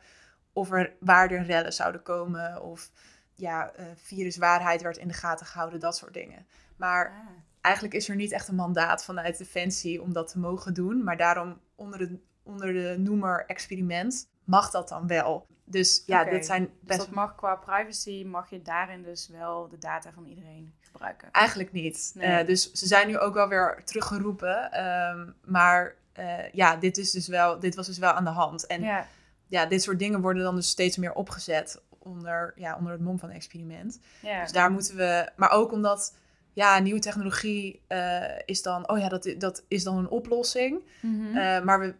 [0.53, 2.91] of er waar er rellen zouden komen of
[3.33, 6.47] ja, viruswaarheid werd in de gaten gehouden, dat soort dingen.
[6.79, 7.15] Maar ah.
[7.61, 11.03] eigenlijk is er niet echt een mandaat vanuit Defensie om dat te mogen doen.
[11.03, 15.47] Maar daarom onder de, onder de noemer experiment mag dat dan wel.
[15.63, 19.67] Dus ja, dit zijn Dus best dat mag qua privacy, mag je daarin dus wel
[19.67, 21.31] de data van iedereen gebruiken.
[21.31, 22.11] Eigenlijk niet.
[22.15, 22.27] Nee.
[22.27, 24.71] Eh, dus ze zijn nu ook wel weer teruggeroepen.
[24.71, 28.67] ehm, maar eh, ja, dit, is dus wel, dit was dus wel aan de hand.
[28.67, 29.07] En ja.
[29.47, 33.19] ja, dit soort dingen worden dan dus steeds meer opgezet onder, ja, onder het mom
[33.19, 33.99] van experiment.
[34.21, 34.41] ja.
[34.41, 35.29] Dus daar moeten we...
[35.35, 36.15] Maar ook omdat,
[36.53, 38.89] ja, nieuwe technologie eh, is dan...
[38.89, 40.81] Oh ja, dat, dat is dan een oplossing.
[41.01, 41.37] Mhm.
[41.37, 41.93] Eh, maar we,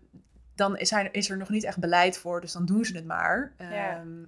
[0.56, 2.42] dan is er, is er nog niet echt beleid voor.
[2.42, 3.54] Dus dan doen ze het maar.
[3.58, 3.98] Ja.
[3.98, 4.24] Ehm,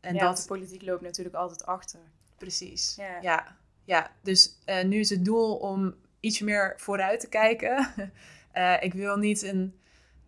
[0.00, 0.36] en ja, dat...
[0.36, 2.00] de politiek loopt natuurlijk altijd achter.
[2.36, 2.94] Precies.
[2.96, 3.18] Ja.
[3.20, 4.10] Ja, ja.
[4.22, 7.88] dus eh, nu is het doel om iets meer vooruit te kijken.
[8.80, 9.78] Ik wil niet een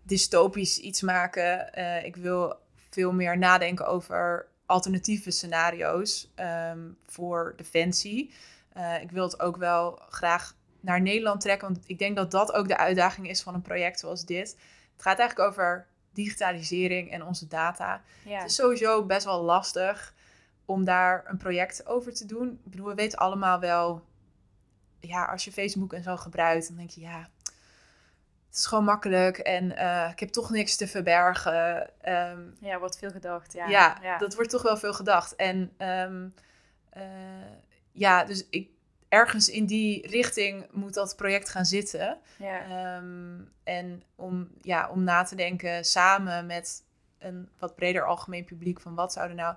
[0.03, 1.75] dystopisch iets maken.
[2.05, 2.57] Ik wil
[2.91, 8.33] veel meer nadenken over alternatieve scenario's ehm, voor defensie.
[8.73, 12.53] Eh, ik wil het ook wel graag naar Nederland trekken, want ik denk dat dat
[12.53, 14.57] ook de uitdaging is van een project zoals dit.
[14.93, 18.03] Het gaat eigenlijk over digitalisering en onze data.
[18.25, 20.15] Ja, Het is sowieso best wel lastig
[20.65, 22.61] om daar een project over te doen.
[22.65, 24.05] Ik bedoel, we weten allemaal wel,
[25.01, 27.29] ja, als je Facebook en zo gebruikt, dan denk je, ja,
[28.51, 31.91] het is gewoon makkelijk en eh, ik heb toch niks te verbergen.
[32.01, 33.53] Ehm, ja wordt veel gedacht.
[33.53, 34.19] Ja, ja, ja.
[34.19, 35.37] dat wordt toch wel veel gedacht.
[35.37, 36.29] En ehm,
[36.91, 37.03] eh,
[37.93, 38.69] ja, dus ik,
[39.09, 42.19] ergens in die richting moet dat project gaan zitten.
[42.39, 42.63] ja.
[42.63, 46.85] Ehm, en om, ja, om na te denken samen met
[47.19, 49.57] een wat breder algemeen publiek van wat zouden nou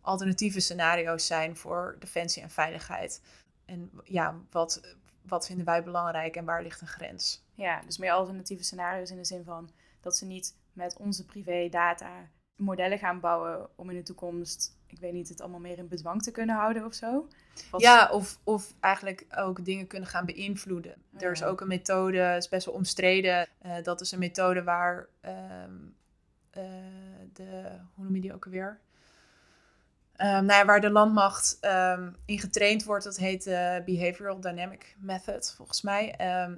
[0.00, 3.22] alternatieve scenario's zijn voor defensie en veiligheid.
[3.64, 7.44] En ja, wat, wat vinden wij belangrijk en waar ligt een grens?
[7.54, 11.68] Ja, dus meer alternatieve scenario's in de zin van dat ze niet met onze privé
[11.68, 15.88] data modellen gaan bouwen om in de toekomst, ik weet niet, het allemaal meer in
[15.88, 17.28] bedwang te kunnen houden of zo.
[17.70, 20.94] Wat- Ja, of, of eigenlijk ook dingen kunnen gaan beïnvloeden.
[21.18, 23.46] Er is ook een methode, is best wel omstreden.
[23.58, 25.74] eh, dat is een methode waar ehm,
[26.50, 26.62] eh,
[27.32, 27.62] de,
[27.94, 28.80] hoe noem je die ook alweer?
[30.16, 34.96] Ehm, nou ja, waar de landmacht ehm, in getraind wordt, dat heet de Behavioral Dynamic
[34.98, 36.14] Method, volgens mij.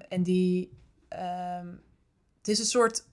[0.08, 0.72] En die,
[2.38, 3.04] het is een soort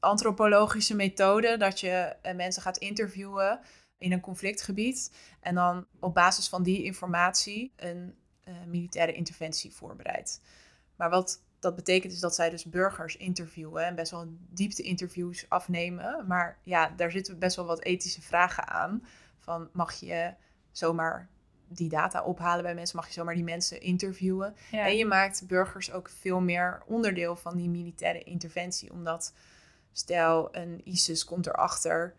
[0.00, 3.60] antropologische methode dat je eh, mensen gaat interviewen
[3.98, 5.12] in een conflictgebied.
[5.40, 10.40] En dan op basis van die informatie een eh, militaire interventie voorbereidt.
[10.96, 16.26] Maar wat dat betekent is dat zij dus burgers interviewen en best wel diepte-interviews afnemen.
[16.26, 19.06] Maar ja, daar zitten best wel wat ethische vragen aan.
[19.38, 20.34] Van mag je
[20.70, 21.28] zomaar
[21.68, 22.96] die data ophalen bij mensen?
[22.96, 24.56] Mag je zomaar die mensen interviewen?
[24.70, 24.86] ja.
[24.86, 28.92] En je maakt burgers ook veel meer onderdeel van die militaire interventie.
[28.92, 29.34] Omdat
[29.92, 32.14] stel een ISIS komt erachter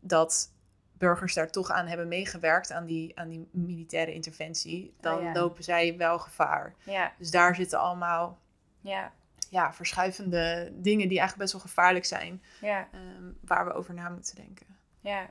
[0.00, 0.52] dat
[1.00, 5.32] burgers daar toch aan hebben meegewerkt aan die, aan die militaire interventie, dan Oh ja.
[5.32, 6.74] lopen zij wel gevaar.
[6.84, 8.38] ja, Dus daar zitten allemaal
[8.80, 9.12] ja,
[9.50, 14.08] ja, verschuivende dingen die eigenlijk best wel gevaarlijk zijn, ja, ehm, waar we over na
[14.08, 14.66] moeten denken.
[15.00, 15.28] ja.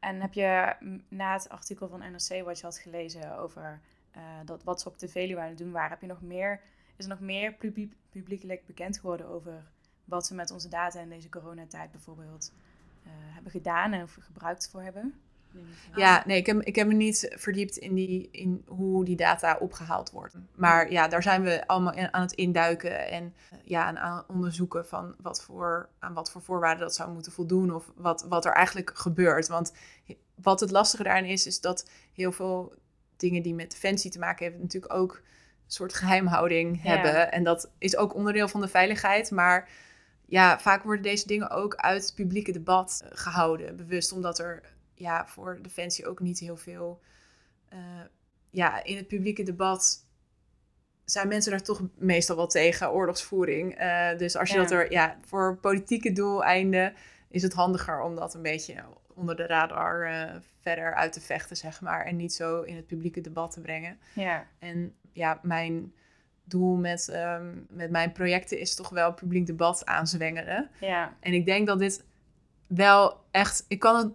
[0.00, 0.74] En heb je
[1.08, 4.98] na het artikel van NRC wat je had gelezen over eh, dat wat ze op
[4.98, 6.60] de Veluwe aan het doen waren, heb je nog meer,
[6.96, 9.64] is er nog meer publiek, publiekelijk bekend geworden over
[10.04, 12.52] wat ze met onze data in deze coronatijd bijvoorbeeld
[13.10, 15.14] hebben gedaan en of gebruikt voor hebben?
[15.96, 19.56] Ja, nee, ik heb, ik heb me niet verdiept in, die, in hoe die data
[19.60, 20.34] opgehaald wordt.
[20.54, 24.24] Maar ja, daar zijn we allemaal in- aan het induiken en eh, ja, aan, aan
[24.28, 28.44] onderzoeken van wat voor, aan wat voor voorwaarden dat zou moeten voldoen of wat, wat
[28.44, 29.48] er eigenlijk gebeurt.
[29.48, 29.72] Want
[30.34, 32.74] wat het lastige daarin is, is dat heel veel
[33.16, 35.12] dingen die met defensie te maken hebben, natuurlijk ook
[35.66, 36.90] een soort geheimhouding Ja.
[36.90, 37.32] hebben.
[37.32, 39.68] En dat is ook onderdeel van de veiligheid, maar
[40.26, 44.62] ja, vaak worden deze dingen ook uit het publieke debat eh, gehouden, bewust, omdat er
[44.94, 47.00] ja, voor defensie ook niet heel veel.
[47.68, 47.78] eh,
[48.50, 50.04] ja, in het publieke debat
[51.04, 53.74] zijn mensen daar toch meestal wel tegen, oorlogsvoering.
[53.74, 54.60] Eh, dus als je Ja.
[54.62, 56.94] dat er, ja, voor politieke doeleinden
[57.28, 58.74] is het handiger om dat een beetje
[59.14, 60.10] onder de radar
[60.60, 62.04] verder uit te vechten, zeg maar.
[62.04, 63.98] En niet zo in het publieke debat te brengen.
[64.12, 65.94] Ja, En ja, mijn
[66.44, 70.70] doel met, ehm, met mijn projecten is toch wel publiek debat aanzwengelen.
[70.80, 72.04] ja, En ik denk dat dit
[72.66, 73.64] wel echt.
[73.68, 74.08] Ik kan het.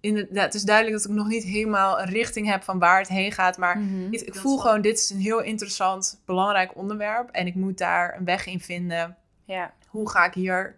[0.00, 3.08] Inderdaad, het is duidelijk dat ik nog niet helemaal een richting heb van waar het
[3.08, 3.58] heen gaat.
[3.58, 4.12] Maar Mhm.
[4.12, 7.30] ik, voel gewoon, dit is een heel interessant, belangrijk onderwerp.
[7.30, 9.16] En ik moet daar een weg in vinden.
[9.44, 10.76] Ja, Hoe ga ik hier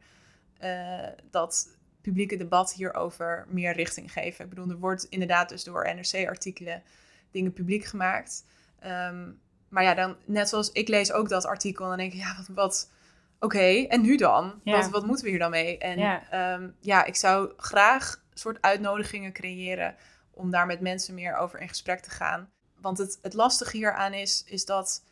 [0.59, 0.99] eh,
[1.31, 1.69] dat
[2.01, 4.45] publieke debat hierover meer richting geven?
[4.45, 6.83] Ik bedoel, er wordt inderdaad dus door NRC-artikelen
[7.31, 8.45] dingen publiek gemaakt.
[8.79, 9.31] Ehm,
[9.69, 12.37] maar ja, dan, net zoals ik lees ook dat artikel en dan denk ik, ja,
[12.37, 12.91] wat, wat
[13.41, 14.61] oké, en nu dan?
[14.65, 14.77] Ja.
[14.77, 15.79] Wat, wat moeten we hier dan mee?
[15.79, 16.23] En Ja.
[16.31, 16.61] ja.
[16.81, 19.97] ja, ik zou graag een soort uitnodigingen creëren
[20.31, 22.51] om daar met mensen meer over in gesprek te gaan.
[22.81, 25.03] Want het, het lastige hieraan is, is dat,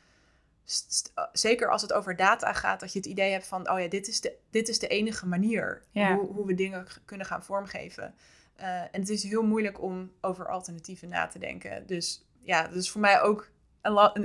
[1.33, 4.09] zeker als het over data gaat, dat je het idee hebt van, oh ja, dit
[4.09, 6.17] is de, dit is de enige manier Ja.
[6.17, 8.15] hoe, hoe we dingen kunnen gaan vormgeven.
[8.57, 11.87] Eh, en het is heel moeilijk om over alternatieven na te denken.
[11.87, 13.53] Dus ja, dat is voor mij ook.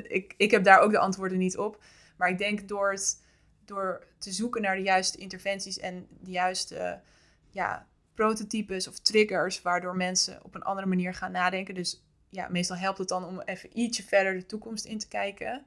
[0.01, 1.83] Ik, ik heb daar ook de antwoorden niet op.
[2.17, 3.23] Maar ik denk door, het,
[3.65, 7.01] door te zoeken naar de juiste interventies en de juiste
[7.49, 11.75] ja, prototypes of triggers, waardoor mensen op een andere manier gaan nadenken.
[11.75, 15.65] Dus ja, meestal helpt het dan om even ietsje verder de toekomst in te kijken.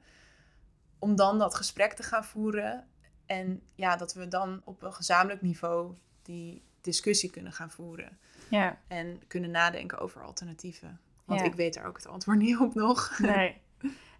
[0.99, 2.87] Om dan dat gesprek te gaan voeren.
[3.25, 8.17] En ja, dat we dan op een gezamenlijk niveau die discussie kunnen gaan voeren.
[8.49, 8.77] Ja.
[8.87, 10.99] En kunnen nadenken over alternatieven.
[11.25, 13.19] Want ik weet daar ook het antwoord niet op nog.
[13.19, 13.61] Nee.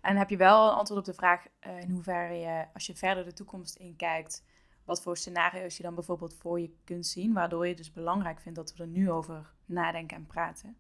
[0.04, 2.96] En heb je wel een antwoord op de vraag uh, in hoeverre je, als je
[2.96, 4.44] verder de toekomst inkijkt,
[4.86, 8.58] wat voor scenario's je dan bijvoorbeeld voor je kunt zien, waardoor je dus belangrijk vindt
[8.58, 10.78] dat we er nu over nadenken en praten?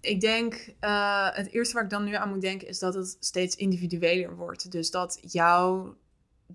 [0.00, 3.16] Ik denk, uh, het eerste waar ik dan nu aan moet denken is dat het
[3.20, 4.72] steeds individueler wordt.
[4.72, 5.96] Dus dat jouw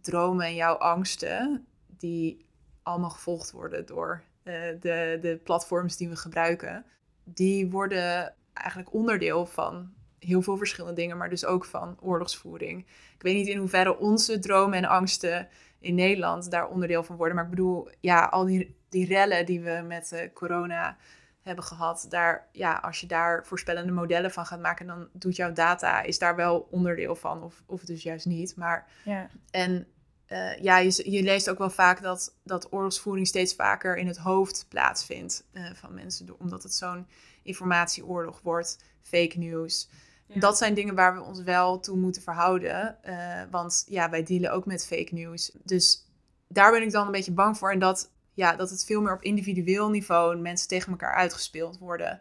[0.01, 2.45] dromen en jouw angsten, die
[2.83, 6.85] allemaal gevolgd worden door uh, de, de platforms die we gebruiken,
[7.23, 12.79] die worden eigenlijk onderdeel van heel veel verschillende dingen, maar dus ook van oorlogsvoering.
[13.13, 15.47] Ik weet niet in hoeverre onze dromen en angsten
[15.79, 17.35] in Nederland daar onderdeel van worden.
[17.35, 20.97] Maar ik bedoel, ja, al die, die rellen die we met uh, corona
[21.41, 25.53] hebben gehad, daar, ja, als je daar voorspellende modellen van gaat maken, dan doet jouw
[25.53, 28.55] data, is daar wel onderdeel van, of, of dus juist niet.
[28.55, 29.29] Maar, ja.
[29.51, 29.87] En
[30.27, 34.17] uh, ja, je, je, leest ook wel vaak dat, dat oorlogsvoering steeds vaker in het
[34.17, 37.07] hoofd plaatsvindt uh, van mensen, omdat het zo'n
[37.43, 39.89] informatieoorlog wordt, fake news.
[40.33, 42.97] Dat zijn dingen waar we ons wel toe moeten verhouden.
[43.05, 45.51] Uh, want ja, wij dealen ook met fake news.
[45.63, 46.05] Dus
[46.47, 47.71] daar ben ik dan een beetje bang voor.
[47.71, 52.19] En dat, ja, dat het veel meer op individueel niveau mensen tegen elkaar uitgespeeld worden.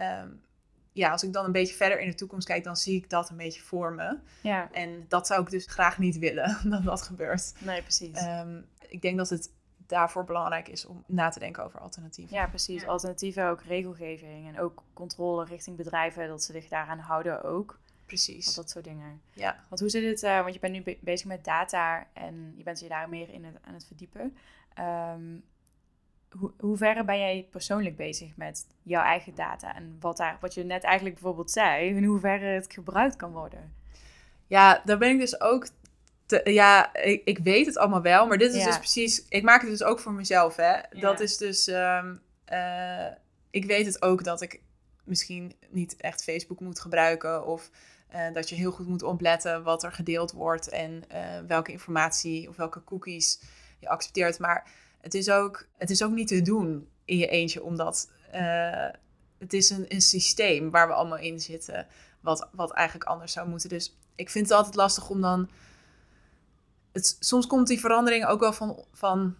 [0.00, 0.44] Um,
[0.92, 3.30] ja, als ik dan een beetje verder in de toekomst kijk, dan zie ik dat
[3.30, 4.18] een beetje voor me.
[4.42, 4.68] Ja.
[4.72, 7.52] En dat zou ik dus graag niet willen, dat dat gebeurt.
[7.58, 8.22] Nee, precies.
[8.22, 9.50] Um, ik denk dat het
[9.86, 12.36] daarvoor belangrijk is om na te denken over alternatieven.
[12.36, 12.86] Ja, precies.
[12.86, 17.78] Alternatieven, ook regelgeving en ook controle richting bedrijven, dat ze zich daaraan houden ook.
[18.06, 18.54] Precies.
[18.54, 19.20] dat soort dingen.
[19.32, 19.64] Ja.
[19.68, 22.80] Want hoe zit het, uh, want je bent nu bezig met data en je bent
[22.80, 24.36] je daar meer in het, aan het verdiepen.
[24.78, 25.44] Um,
[26.30, 30.54] hoe, hoe verre ben jij persoonlijk bezig met jouw eigen data en wat, daar, wat
[30.54, 33.74] je net eigenlijk bijvoorbeeld zei, in hoeverre het gebruikt kan worden?
[34.46, 35.68] Ja, daar ben ik dus ook
[36.44, 39.24] ja, ik, ik, weet het allemaal wel, maar dit is dus precies.
[39.28, 40.80] Ik maak het dus ook voor mezelf, hè?
[40.90, 41.66] Dat is dus.
[41.66, 42.20] Um,
[42.52, 43.06] uh,
[43.50, 44.60] ik weet het ook dat ik
[45.04, 47.46] misschien niet echt Facebook moet gebruiken.
[47.46, 47.70] Of
[48.14, 52.48] uh, dat je heel goed moet opletten wat er gedeeld wordt en uh, welke informatie
[52.48, 53.40] of welke cookies
[53.78, 54.38] je accepteert.
[54.38, 58.10] Maar het is ook, het is ook niet te doen in je eentje, omdat
[59.38, 61.86] het is een, een systeem waar we allemaal in zitten,
[62.20, 63.68] wat, wat eigenlijk anders zou moeten.
[63.68, 65.48] Dus ik vind het altijd lastig om dan
[66.96, 69.34] het, soms komt die verandering ook wel van, van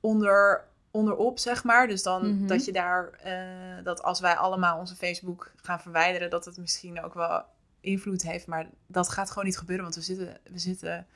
[0.00, 1.88] onder, onderop, zeg maar.
[1.88, 2.46] Dus dan Mhm.
[2.46, 7.02] dat je daar, eh, dat als wij allemaal onze Facebook gaan verwijderen, dat het misschien
[7.02, 7.44] ook wel
[7.80, 8.46] invloed heeft.
[8.46, 11.06] Maar dat gaat gewoon niet gebeuren, want we zitten, we zitten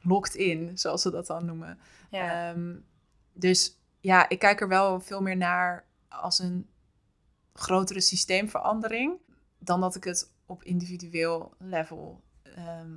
[0.00, 1.78] locked in, zoals ze dat dan noemen.
[2.10, 2.50] Ja.
[2.50, 2.74] Ehm,
[3.32, 6.68] dus ja, ik kijk er wel veel meer naar als een
[7.52, 9.12] grotere systeemverandering,
[9.58, 12.94] dan dat ik het op individueel level ehm,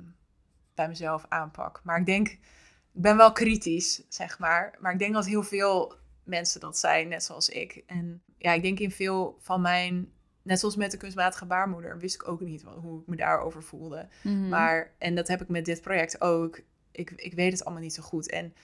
[0.74, 1.80] bij mezelf aanpak.
[1.84, 4.74] Maar ik denk, ik ben wel kritisch, zeg maar.
[4.80, 7.82] Maar ik denk dat heel veel mensen dat zijn, net zoals ik.
[7.86, 12.14] En ja, ik denk in veel van mijn, net zoals met de kunstmatige baarmoeder, wist
[12.14, 14.08] ik ook niet wat, hoe ik me daarover voelde.
[14.22, 14.48] Mhm.
[14.48, 16.60] Maar, en dat heb ik met dit project ook.
[16.90, 18.30] Ik, ik weet het allemaal niet zo goed.
[18.30, 18.54] En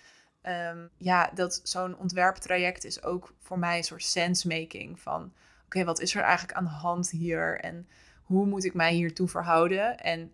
[0.42, 5.32] ehm, ja, dat zo'n ontwerptraject is ook voor mij een soort sensemaking van...
[5.64, 7.60] Oké, wat is er eigenlijk aan de hand hier?
[7.60, 7.88] En
[8.22, 9.98] hoe moet ik mij hiertoe verhouden?
[9.98, 10.32] En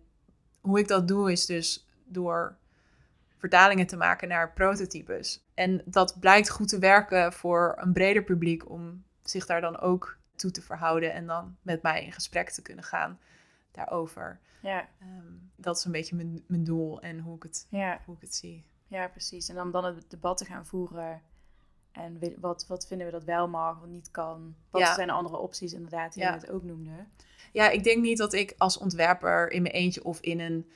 [0.65, 2.55] hoe ik dat doe is dus door
[3.37, 5.43] vertalingen te maken naar prototypes.
[5.53, 10.17] En dat blijkt goed te werken voor een breder publiek om zich daar dan ook
[10.35, 13.19] toe te verhouden en dan met mij in gesprek te kunnen gaan
[13.71, 14.39] daarover.
[14.59, 18.15] ja, Ehm, dat is een beetje mijn, mijn doel en hoe ik, het, ja, hoe
[18.15, 18.63] ik het zie.
[18.87, 19.49] ja, precies.
[19.49, 21.21] En om dan het debat te gaan voeren.
[21.95, 24.55] En wat, wat vinden we dat wel mag, wat niet kan?
[24.69, 24.93] Wat Ja.
[24.93, 27.05] zijn de andere opties inderdaad, die je net ook noemde?
[27.51, 30.69] Ja, ik denk niet dat ik als ontwerper in mijn eentje of in een,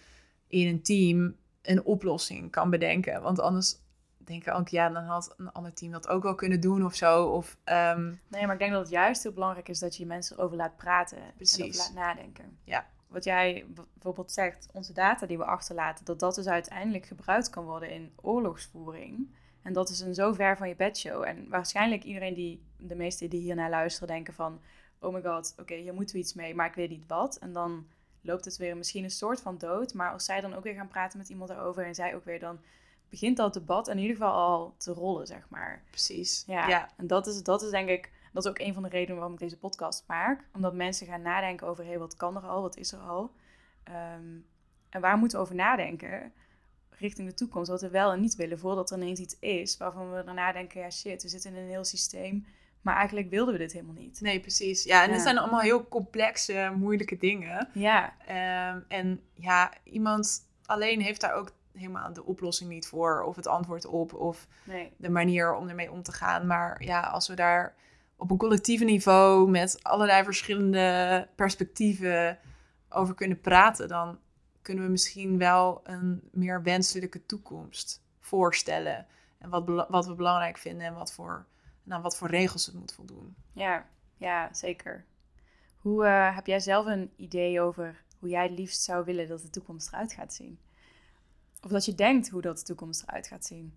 [0.47, 3.21] in een team een oplossing kan bedenken.
[3.21, 3.77] Want anders
[4.17, 6.95] denk ik ook, ja, dan had een ander team dat ook wel kunnen doen of
[6.95, 7.26] zo.
[7.26, 10.38] Of, ehm, Nee, maar ik denk dat het juist heel belangrijk is dat je mensen
[10.38, 11.17] erover laat praten.
[11.17, 11.80] En Precies.
[11.80, 12.57] over laat nadenken.
[12.63, 12.86] Ja.
[13.07, 17.63] Wat jij bijvoorbeeld zegt, onze data die we achterlaten, dat dat dus uiteindelijk gebruikt kan
[17.65, 19.36] worden in oorlogsvoering.
[19.70, 21.24] En dat is een zo ver van je bedshow.
[21.24, 24.61] En waarschijnlijk iedereen die, de meesten die hiernaar luisteren, denken van...
[24.99, 27.38] Oh my god, oké, hier moeten we iets mee, maar ik weet niet wat.
[27.38, 27.88] En dan
[28.22, 29.93] loopt het weer misschien een soort van dood.
[29.93, 32.39] Maar als zij dan ook weer gaan praten met iemand daarover en zij ook weer,
[32.39, 32.59] dan
[33.09, 35.84] begint dat debat in ieder geval al te rollen, zeg maar.
[35.89, 36.43] precies.
[36.47, 36.89] Ja, ja.
[36.97, 39.34] en dat is, dat is denk ik Dat is ook een van de redenen waarom
[39.34, 40.47] ik deze podcast maak.
[40.53, 43.32] Omdat mensen gaan nadenken over, hé, hey, wat kan er al, wat is er al?
[43.84, 44.38] Ehm,
[44.89, 46.34] en waar moeten we over nadenken
[47.00, 47.70] richting de toekomst?
[47.70, 50.82] Wat we wel en niet willen, voordat er ineens iets is waarvan we daarna denken,
[50.82, 52.45] ja shit, we zitten in een heel systeem
[52.82, 54.22] maar eigenlijk wilden we dit helemaal niet.
[54.22, 54.84] Nee, precies.
[54.84, 57.70] Ja, en het zijn allemaal heel complexe, moeilijke dingen.
[57.74, 58.14] Ja.
[58.74, 63.24] Um, en ja, iemand alleen heeft daar ook helemaal de oplossing niet voor.
[63.24, 64.14] Of het antwoord op.
[64.14, 64.91] Of nee.
[64.97, 66.47] de manier om ermee om te gaan.
[66.47, 67.76] Maar ja, als we daar
[68.16, 72.39] op een collectief niveau met allerlei verschillende perspectieven
[72.89, 74.20] over kunnen praten, dan
[74.70, 79.07] kunnen we misschien wel een meer wenselijke toekomst voorstellen.
[79.38, 81.45] En wat, wat we belangrijk vinden en wat voor
[81.84, 83.36] nou, wat voor regels het moet voldoen.
[83.53, 83.86] Ja,
[84.17, 85.05] ja zeker.
[85.78, 89.41] Hoe uh, heb jij zelf een idee over hoe jij het liefst zou willen dat
[89.41, 90.59] de toekomst eruit gaat zien?
[91.61, 93.74] Of dat je denkt hoe dat de toekomst eruit gaat zien?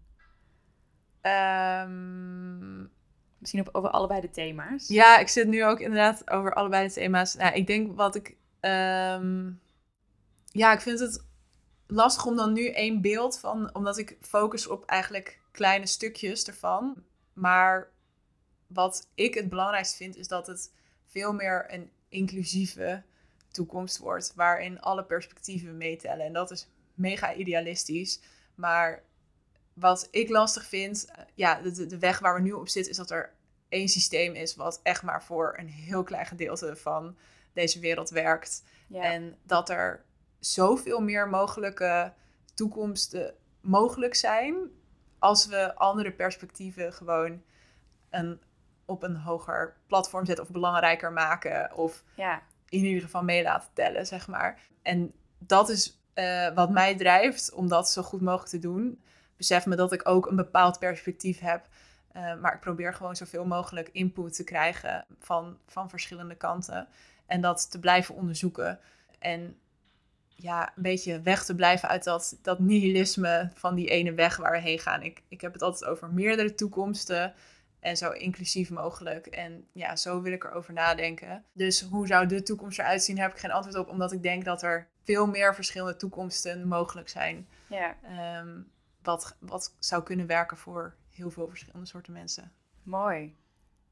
[1.22, 2.90] Um,
[3.38, 4.88] Misschien op, over allebei de thema's.
[4.88, 7.34] Ja, ik zit nu ook inderdaad over allebei de thema's.
[7.34, 8.36] Nou, ik denk wat ik.
[8.61, 9.61] Um,
[10.53, 11.24] ja, ik vind het
[11.86, 13.74] lastig om dan nu één beeld van.
[13.74, 17.05] Omdat ik focus op eigenlijk kleine stukjes ervan.
[17.32, 17.90] Maar
[18.66, 20.72] wat ik het belangrijkst vind, is dat het
[21.07, 23.03] veel meer een inclusieve
[23.50, 24.32] toekomst wordt.
[24.34, 26.26] Waarin alle perspectieven meetellen.
[26.26, 28.20] En dat is mega idealistisch.
[28.55, 29.03] Maar
[29.72, 32.98] wat ik lastig vind, eh, ja, de, de weg waar we nu op zitten, is
[32.98, 33.32] dat er
[33.68, 37.16] één systeem is wat echt maar voor een heel klein gedeelte van
[37.53, 38.62] deze wereld werkt.
[38.92, 40.05] En dat er
[40.45, 42.12] zoveel meer mogelijke
[42.55, 44.55] toekomsten mogelijk zijn
[45.18, 47.43] als we andere perspectieven gewoon
[48.11, 48.40] een,
[48.84, 51.74] op een hoger platform zetten of belangrijker maken.
[51.74, 52.43] Of ja.
[52.68, 54.61] in ieder geval mee laten tellen, zeg maar.
[54.82, 59.03] En dat is uh, wat mij drijft om dat zo goed mogelijk te doen.
[59.36, 61.68] Besef me dat ik ook een bepaald perspectief heb.
[62.16, 66.88] Uh, maar ik probeer gewoon zoveel mogelijk input te krijgen van, van verschillende kanten.
[67.26, 68.78] En dat te blijven onderzoeken.
[69.18, 69.57] En
[70.43, 74.53] ja, een beetje weg te blijven uit dat, dat nihilisme van die ene weg waar
[74.53, 75.03] we heen gaan.
[75.03, 77.34] Ik, ik heb het altijd over meerdere toekomsten
[77.80, 79.26] en zo inclusief mogelijk.
[79.26, 81.45] En ja, zo wil ik erover nadenken.
[81.53, 84.45] Dus hoe zou de toekomst eruit zien, heb ik geen antwoord op, omdat ik denk
[84.45, 87.49] dat er veel meer verschillende toekomsten mogelijk zijn.
[87.66, 87.97] Ja.
[88.03, 88.61] Ehm,
[89.03, 92.53] wat, wat zou kunnen werken voor heel veel verschillende soorten mensen.
[92.82, 93.36] Mooi.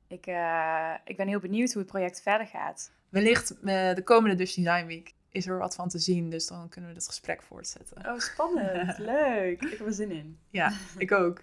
[0.09, 2.93] Ik, uh, ik ben heel benieuwd hoe het project verder gaat.
[3.09, 6.31] Wellicht uh, de komende Dutch Design Week is er wat van te zien.
[6.31, 8.07] Dus dan kunnen we het gesprek voortzetten.
[8.07, 8.99] Oh, spannend.
[9.15, 9.63] Leuk.
[9.63, 10.39] Ik heb er zin in.
[10.51, 11.43] Ja, ik ook.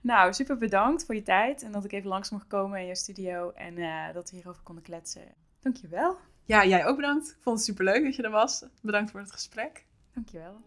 [0.00, 1.62] nou, super bedankt voor je tijd.
[1.62, 3.50] En dat ik even langs mocht komen in je studio.
[3.50, 5.34] En uh, dat we hierover konden kletsen.
[5.60, 6.16] Dankjewel.
[6.44, 7.28] Ja, jij ook bedankt.
[7.28, 8.64] Ik vond het super leuk dat je er was.
[8.82, 9.84] Bedankt voor het gesprek.
[10.14, 10.60] Dankjewel.